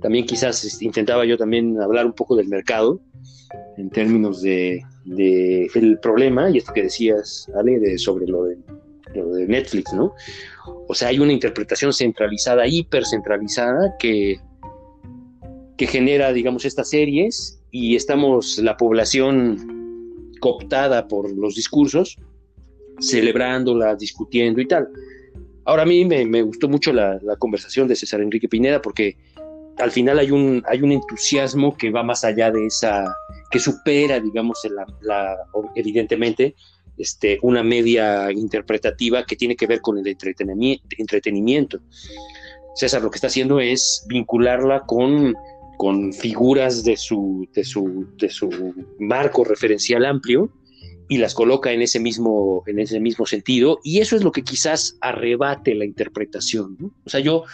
[0.00, 3.00] también quizás intentaba yo también hablar un poco del mercado
[3.76, 8.58] en términos de, de el problema y esto que decías, Ale, de, sobre lo de
[9.14, 10.14] de Netflix, ¿no?
[10.88, 14.36] O sea, hay una interpretación centralizada, hipercentralizada, que,
[15.76, 22.16] que genera, digamos, estas series y estamos la población cooptada por los discursos,
[23.00, 24.88] celebrándola, discutiendo y tal.
[25.64, 29.16] Ahora a mí me, gustó mucho la, conversación de César Enrique Pineda porque
[29.80, 33.16] al final hay un, hay un entusiasmo que va más allá de esa,
[33.50, 34.58] que supera, digamos,
[35.00, 35.36] la,
[35.74, 36.54] evidentemente,
[36.96, 41.80] este, una media interpretativa que tiene que ver con el entretenimiento.
[42.74, 45.34] César lo que está haciendo es vincularla con,
[45.76, 50.50] con figuras de su, de, su, de su marco referencial amplio
[51.08, 54.42] y las coloca en ese mismo, en ese mismo sentido, y eso es lo que
[54.42, 56.94] quizás arrebate la interpretación.
[57.04, 57.44] O sea, yo,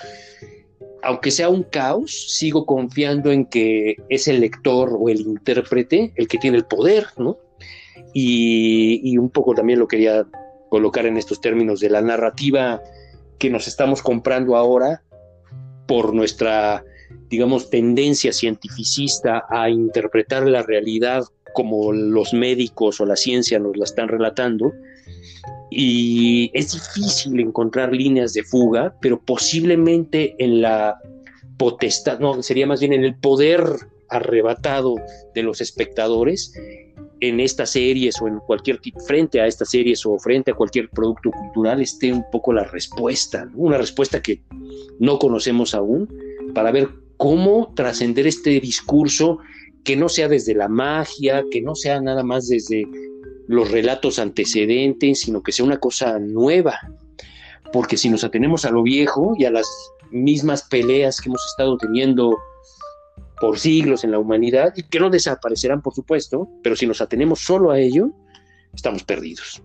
[1.07, 6.27] aunque sea un caos, sigo confiando en que es el lector o el intérprete el
[6.27, 7.39] que tiene el poder, ¿no?
[8.13, 10.27] Y, un poco también lo quería
[10.69, 12.83] colocar en estos términos de la narrativa
[13.39, 15.03] que nos estamos comprando ahora
[15.87, 16.85] por nuestra,
[17.29, 21.23] digamos, tendencia cientificista a interpretar la realidad
[21.55, 24.73] como los médicos o la ciencia nos la están relatando.
[25.71, 30.99] Y es difícil encontrar líneas de fuga, pero posiblemente en la
[31.59, 33.63] potestad, no, sería más bien en el poder
[34.09, 34.95] arrebatado
[35.35, 36.53] de los espectadores
[37.21, 40.91] en estas series o en cualquier tipo, frente a estas series o frente a cualquier
[40.91, 44.43] producto cultural esté un poco la respuesta, una respuesta que
[44.99, 46.09] no conocemos aún,
[46.55, 49.39] para ver cómo trascender este discurso
[49.83, 52.87] que no sea desde la magia, que no sea nada más desde
[53.49, 56.79] los relatos antecedentes, sino que sea una cosa nueva.
[57.73, 59.69] Porque si nos atenemos a lo viejo y a las
[60.11, 62.37] mismas peleas que hemos estado teniendo
[63.41, 67.41] por siglos en la humanidad, y que no desaparecerán, por supuesto, pero si nos atenemos
[67.41, 68.11] solo a ello,
[68.73, 69.63] estamos perdidos.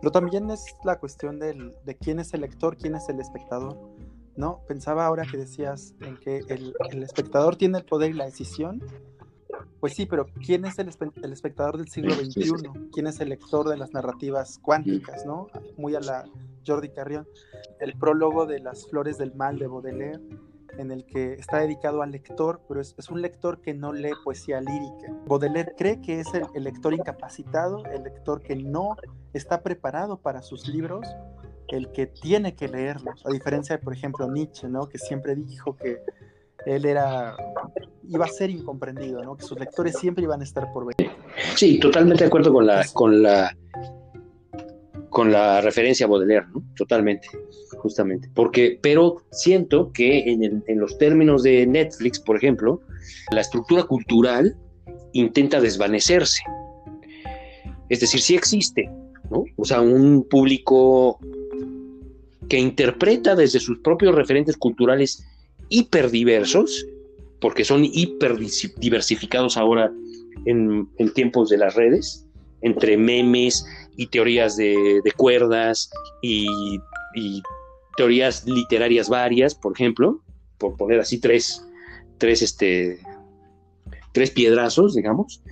[0.00, 3.78] Pero también es la cuestión del, de quién es el lector, quién es el espectador.
[4.36, 4.60] ¿no?
[4.68, 8.82] Pensaba ahora que decías en que el, espectador tiene el poder y la decisión.
[9.80, 12.90] Pues sí, pero ¿quién es el, espectador del siglo XXI?
[12.92, 15.48] ¿Quién es el lector de las narrativas cuánticas, ¿no?
[15.76, 16.24] Muy a la
[16.66, 17.26] Jordi Carrión.
[17.80, 20.20] El prólogo de Las Flores del Mal de Baudelaire,
[20.78, 24.60] en el que está dedicado al lector, pero es, un lector que no lee poesía
[24.60, 25.12] lírica.
[25.26, 28.96] Baudelaire cree que es el lector incapacitado, el lector que no
[29.32, 31.06] está preparado para sus libros
[31.68, 34.88] el que tiene que leerlos, a diferencia de, por ejemplo, Nietzsche, ¿no?
[34.88, 36.00] Que siempre dijo que
[36.66, 37.36] él era,
[38.08, 39.36] iba a ser incomprendido, ¿no?
[39.36, 41.10] Que sus lectores siempre iban a estar por ver.
[41.54, 43.56] Sí, totalmente de acuerdo con la, con la,
[45.08, 46.62] con la referencia a Baudelaire, ¿no?
[46.76, 47.28] Totalmente,
[47.78, 48.28] justamente.
[48.34, 52.80] Porque, pero siento que en, en los términos de Netflix, por ejemplo,
[53.30, 54.56] la estructura cultural
[55.12, 56.42] intenta desvanecerse.
[57.88, 58.90] Es decir, sí existe,
[59.30, 59.44] ¿no?
[59.56, 61.20] O sea, un público
[62.48, 65.24] que interpreta desde sus propios referentes culturales
[65.68, 66.86] hiperdiversos,
[67.40, 69.92] porque son hiperdiversificados ahora
[70.44, 72.26] en, tiempos de las redes,
[72.62, 73.64] entre memes
[73.96, 75.90] y teorías de, cuerdas
[76.22, 76.46] y,
[77.96, 80.20] teorías literarias varias, por ejemplo,
[80.58, 81.64] por poner así tres,
[82.18, 83.00] tres, este,
[84.12, 85.42] tres piedrazos, digamos.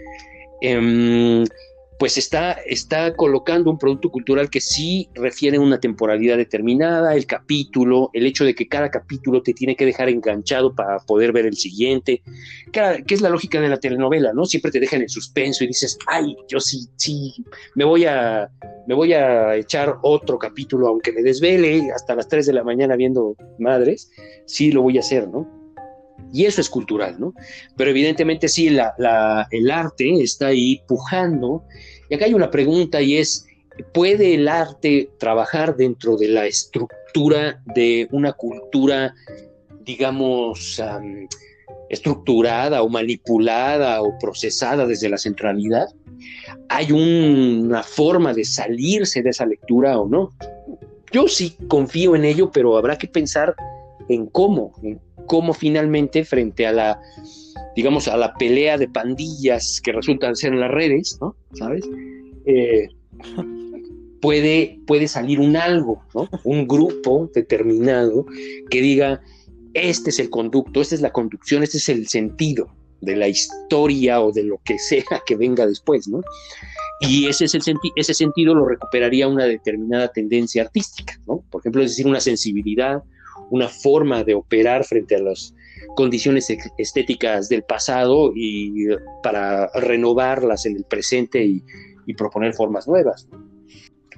[0.61, 1.45] Em,
[1.99, 7.27] pues está, está colocando un producto cultural que sí refiere a una temporalidad determinada, el
[7.27, 11.47] capítulo, el hecho de que cada capítulo te tiene que dejar enganchado para poder ver
[11.47, 12.23] el siguiente,
[12.73, 14.45] que, es la lógica de la telenovela, ¿no?
[14.45, 17.33] Siempre te dejan en suspenso y dices, ay, yo sí, sí,
[17.77, 18.51] me voy a,
[18.89, 22.97] me voy a echar otro capítulo, aunque me desvele hasta las 3 de la mañana
[22.97, 24.11] viendo madres,
[24.47, 25.54] sí lo voy a hacer, ¿no?
[26.35, 27.33] Y eso es cultural, ¿no?
[27.77, 31.63] Pero evidentemente sí, el arte está ahí pujando.
[32.11, 33.47] Y acá hay una pregunta y es,
[33.93, 39.15] ¿puede el arte trabajar dentro de la estructura de una cultura,
[39.85, 40.83] digamos,
[41.89, 45.87] estructurada o manipulada o procesada desde la centralidad?
[46.69, 50.33] ¿Hay una forma de salirse de esa lectura o no?
[51.13, 53.55] Yo sí confío en ello, pero habrá que pensar
[54.09, 54.73] en cómo,
[55.27, 57.01] cómo finalmente frente a la,
[57.77, 61.37] digamos, a la pelea de pandillas que resultan ser en las redes, ¿no?
[61.53, 61.85] ¿Sabes?
[62.47, 62.89] Eh,
[64.21, 66.29] puede, puede salir un algo, ¿no?
[66.45, 68.27] Un grupo determinado
[68.71, 69.21] que diga,
[69.75, 72.69] este es el conducto, esta es la conducción, este es el sentido
[73.01, 76.23] de la historia o de lo que sea que venga después, ¿no?
[77.01, 77.61] Y ese, es el
[77.97, 81.45] ese sentido lo recuperaría una determinada tendencia artística, ¿no?
[81.51, 83.03] Por ejemplo, es decir, una sensibilidad,
[83.51, 85.55] una forma de operar frente a las
[85.95, 88.87] condiciones estéticas del pasado y
[89.23, 91.63] para renovarlas en el presente y,
[92.19, 93.27] proponer formas nuevas.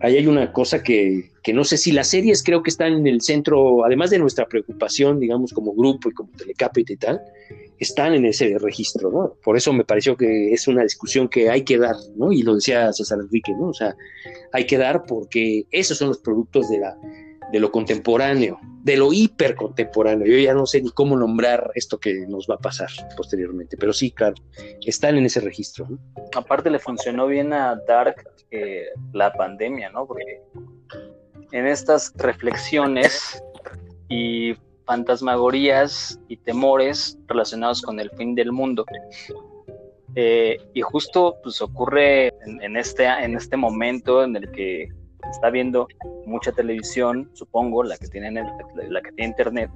[0.01, 3.07] ahí hay una cosa que, que, no sé si las series creo que están en
[3.07, 7.21] el centro, además de nuestra preocupación, digamos, como grupo y como Telecapita y tal,
[7.79, 9.35] están en ese registro, ¿no?
[9.45, 12.33] Por eso me pareció que es una discusión que hay que dar, ¿no?
[12.33, 13.69] Y lo decía César Enrique, ¿no?
[13.69, 13.95] O sea,
[14.53, 16.97] hay que dar porque esos son los productos de, la,
[17.53, 20.27] de lo contemporáneo, de lo hipercontemporáneo.
[20.27, 23.93] Yo ya no sé ni cómo nombrar esto que nos va a pasar posteriormente, pero
[23.93, 24.35] sí, claro,
[24.85, 25.89] están en ese registro.
[26.35, 30.07] Aparte le funcionó bien a Dark eh, la pandemia, ¿no?
[30.07, 30.41] Porque
[31.53, 33.43] en estas reflexiones
[34.09, 38.85] y fantasmagorías y temores relacionados con el fin del mundo.
[40.15, 42.33] Eh, y justo pues ocurre
[42.63, 44.89] en, este, en este momento en el que
[45.31, 45.89] está viendo
[46.27, 49.71] mucha televisión, supongo, la que tiene, la que tiene internet,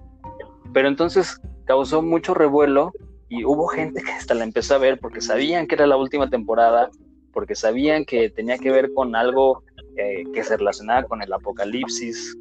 [0.73, 2.93] pero entonces causó mucho revuelo
[3.29, 6.29] y hubo gente que hasta la empezó a ver porque sabían que era la última
[6.29, 6.91] temporada,
[7.33, 9.63] porque sabían que tenía que ver con algo
[9.97, 12.37] eh, que se relacionaba con el apocalipsis,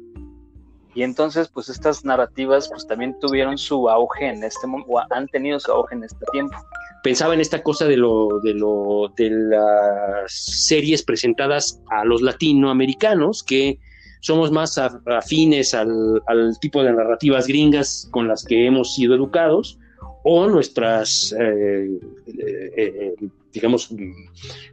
[0.94, 5.28] y entonces, pues estas narrativas, pues también tuvieron su auge en este momento, o han
[5.28, 6.56] tenido su auge en este tiempo.
[7.02, 13.42] Pensaba en esta cosa de lo, de lo, de las series presentadas a los latinoamericanos,
[13.42, 13.78] que
[14.20, 19.78] somos más afines al, al tipo de narrativas gringas con las que hemos sido educados,
[20.22, 23.14] o nuestras, eh, eh, eh,
[23.52, 23.88] digamos,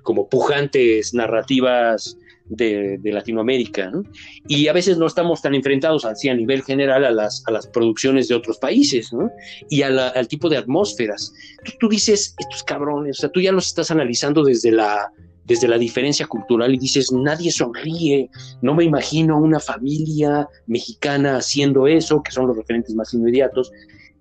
[0.04, 2.18] como pujantes narrativas
[2.50, 4.04] de, Latinoamérica, ¿no?
[4.48, 7.68] Y a veces no estamos tan enfrentados así a nivel general a las, a las
[7.68, 9.30] producciones de otros países, ¿no?
[9.70, 11.34] Y al tipo de atmósferas.
[11.80, 15.12] Tú, dices, estos cabrones, o sea, tú ya los estás analizando desde la,
[15.46, 18.30] desde la diferencia cultural y dices, nadie sonríe,
[18.62, 23.72] no me imagino una familia mexicana haciendo eso, que son los referentes más inmediatos,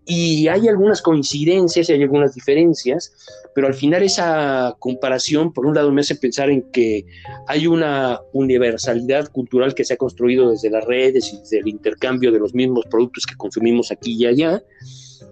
[0.09, 3.13] y hay algunas coincidencias y hay algunas diferencias,
[3.57, 7.05] pero al final esa comparación, por un lado, me hace pensar en que
[7.49, 12.31] hay una universalidad cultural que se ha construido desde las redes y desde el intercambio
[12.31, 14.63] de los mismos productos que consumimos aquí y allá.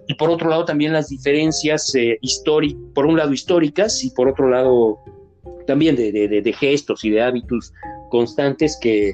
[0.07, 2.19] Y por otro lado, también las diferencias eh,
[2.93, 4.99] por un lado históricas y por otro lado
[5.67, 7.73] también de, de, gestos y de hábitos
[8.09, 9.13] constantes que,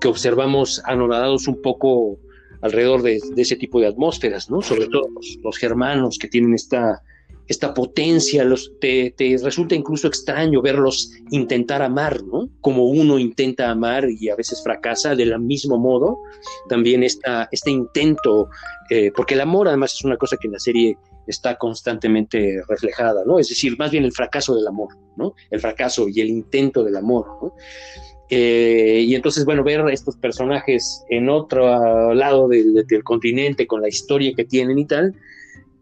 [0.00, 2.18] que observamos anonadados un poco
[2.60, 4.62] alrededor de, ese tipo de atmósferas, ¿no?
[4.62, 5.08] Sobre todo
[5.42, 7.02] los, germanos que tienen esta,
[7.46, 8.46] esta potencia,
[8.80, 12.48] te, resulta incluso extraño verlos intentar amar, ¿no?
[12.60, 16.18] Como uno intenta amar y a veces fracasa, de la mismo modo,
[16.68, 18.48] también esta, este intento,
[18.90, 20.96] eh, porque el amor además es una cosa que en la serie
[21.28, 23.38] está constantemente reflejada, ¿no?
[23.38, 25.34] Es decir, más bien el fracaso del amor, ¿no?
[25.50, 27.52] El fracaso y el intento del amor, ¿no?
[28.30, 34.32] Eh, y entonces, bueno, ver estos personajes en otro lado del, continente con la historia
[34.36, 35.14] que tienen y tal,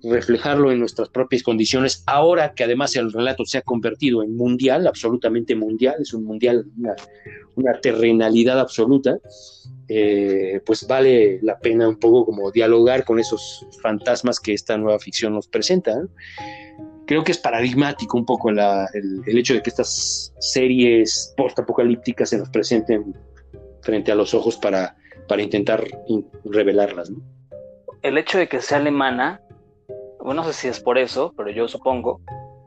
[0.02, 4.86] reflejarlo en nuestras propias condiciones, ahora que además el relato se ha convertido en mundial,
[4.86, 6.66] absolutamente mundial, es un mundial,
[7.56, 9.18] una, terrenalidad absoluta,
[9.88, 14.98] eh, pues vale la pena un poco como dialogar con esos fantasmas que esta nueva
[15.00, 16.06] ficción nos presenta
[17.06, 18.58] creo que es paradigmático un poco el,
[19.26, 23.16] hecho de que estas series post-apocalípticas se nos presenten
[23.82, 24.96] frente a los ojos para,
[25.28, 25.84] para intentar
[26.44, 27.10] revelarlas.
[28.02, 29.40] El hecho de que sea alemana,
[30.18, 32.20] bueno, no sé si es por eso, pero yo supongo,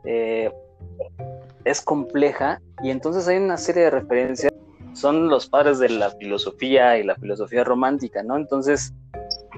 [0.05, 0.49] eh,
[1.65, 4.53] es compleja y entonces hay una serie de referencias.
[4.93, 8.37] Son los padres de la filosofía y la filosofía romántica, ¿no?
[8.37, 8.93] Entonces,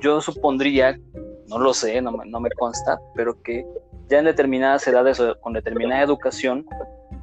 [0.01, 0.99] yo supondría,
[1.47, 3.65] no lo sé, no no me consta, pero que
[4.11, 6.65] ya en determinadas edades o con determinada educación,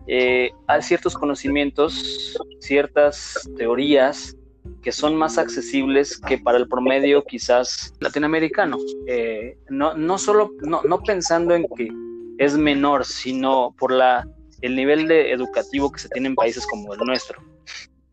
[0.06, 4.34] eh, hay ciertos conocimientos, ciertas teorías
[4.82, 8.78] que son más accesibles que para el promedio quizás latinoamericano.
[9.06, 11.90] Eh, no, no solo, no, pensando en que
[12.38, 14.26] es menor, sino por la,
[14.62, 17.38] el nivel de educativo que se tiene en países como el nuestro.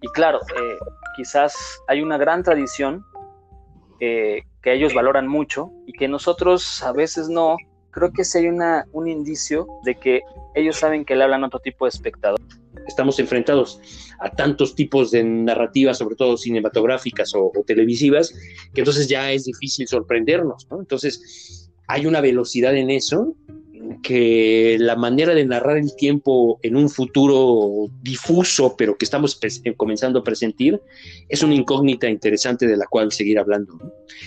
[0.01, 0.77] Y claro, eh,
[1.15, 1.55] quizás
[1.87, 3.05] hay una gran tradición
[3.97, 7.55] que ellos valoran mucho y que nosotros a veces no,
[7.95, 10.21] creo que sí hay una, un indicio de que
[10.53, 12.39] ellos saben que le hablan a otro tipo de espectador.
[12.87, 13.79] Estamos enfrentados
[14.19, 18.35] a tantos tipos de narrativas, sobre todo cinematográficas o, televisivas,
[18.73, 20.81] que entonces ya es difícil sorprendernos, ¿no?
[20.81, 23.33] Entonces, hay una velocidad en eso
[24.05, 29.73] que la manera de narrar el tiempo en un futuro difuso, pero que estamos eh,
[29.75, 30.79] comenzando a presentir,
[31.27, 33.73] es una incógnita interesante de la cual seguir hablando.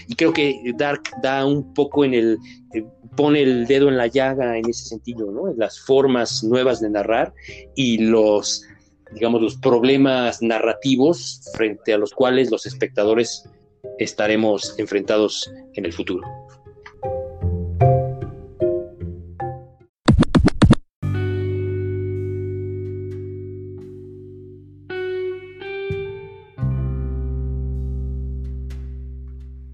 [0.09, 2.39] Y creo que Dark da un poco en el,
[2.74, 2.85] eh,
[3.16, 5.49] pone el dedo en la llaga en ese sentido, ¿no?
[5.49, 7.33] En las formas nuevas de narrar
[7.76, 8.64] y los,
[9.14, 13.49] digamos, los problemas narrativos frente a los cuales los espectadores
[14.01, 16.26] estaremos enfrentados en el futuro.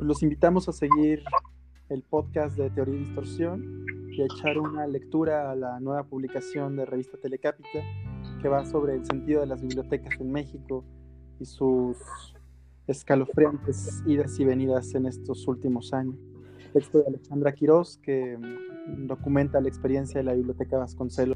[0.05, 1.25] los invitamos a seguir
[1.89, 6.77] el podcast de Teoría y Distorsión y a echar una lectura a la nueva publicación
[6.77, 7.81] de Revista Telecápita
[8.43, 10.85] que va sobre el sentido de las bibliotecas en México
[11.41, 11.97] y sus
[12.87, 16.17] escalofriantes idas y venidas en estos últimos años.
[16.75, 21.35] Texto de Alejandra Quirós que mm, documenta la experiencia de la Biblioteca Vasconcelos.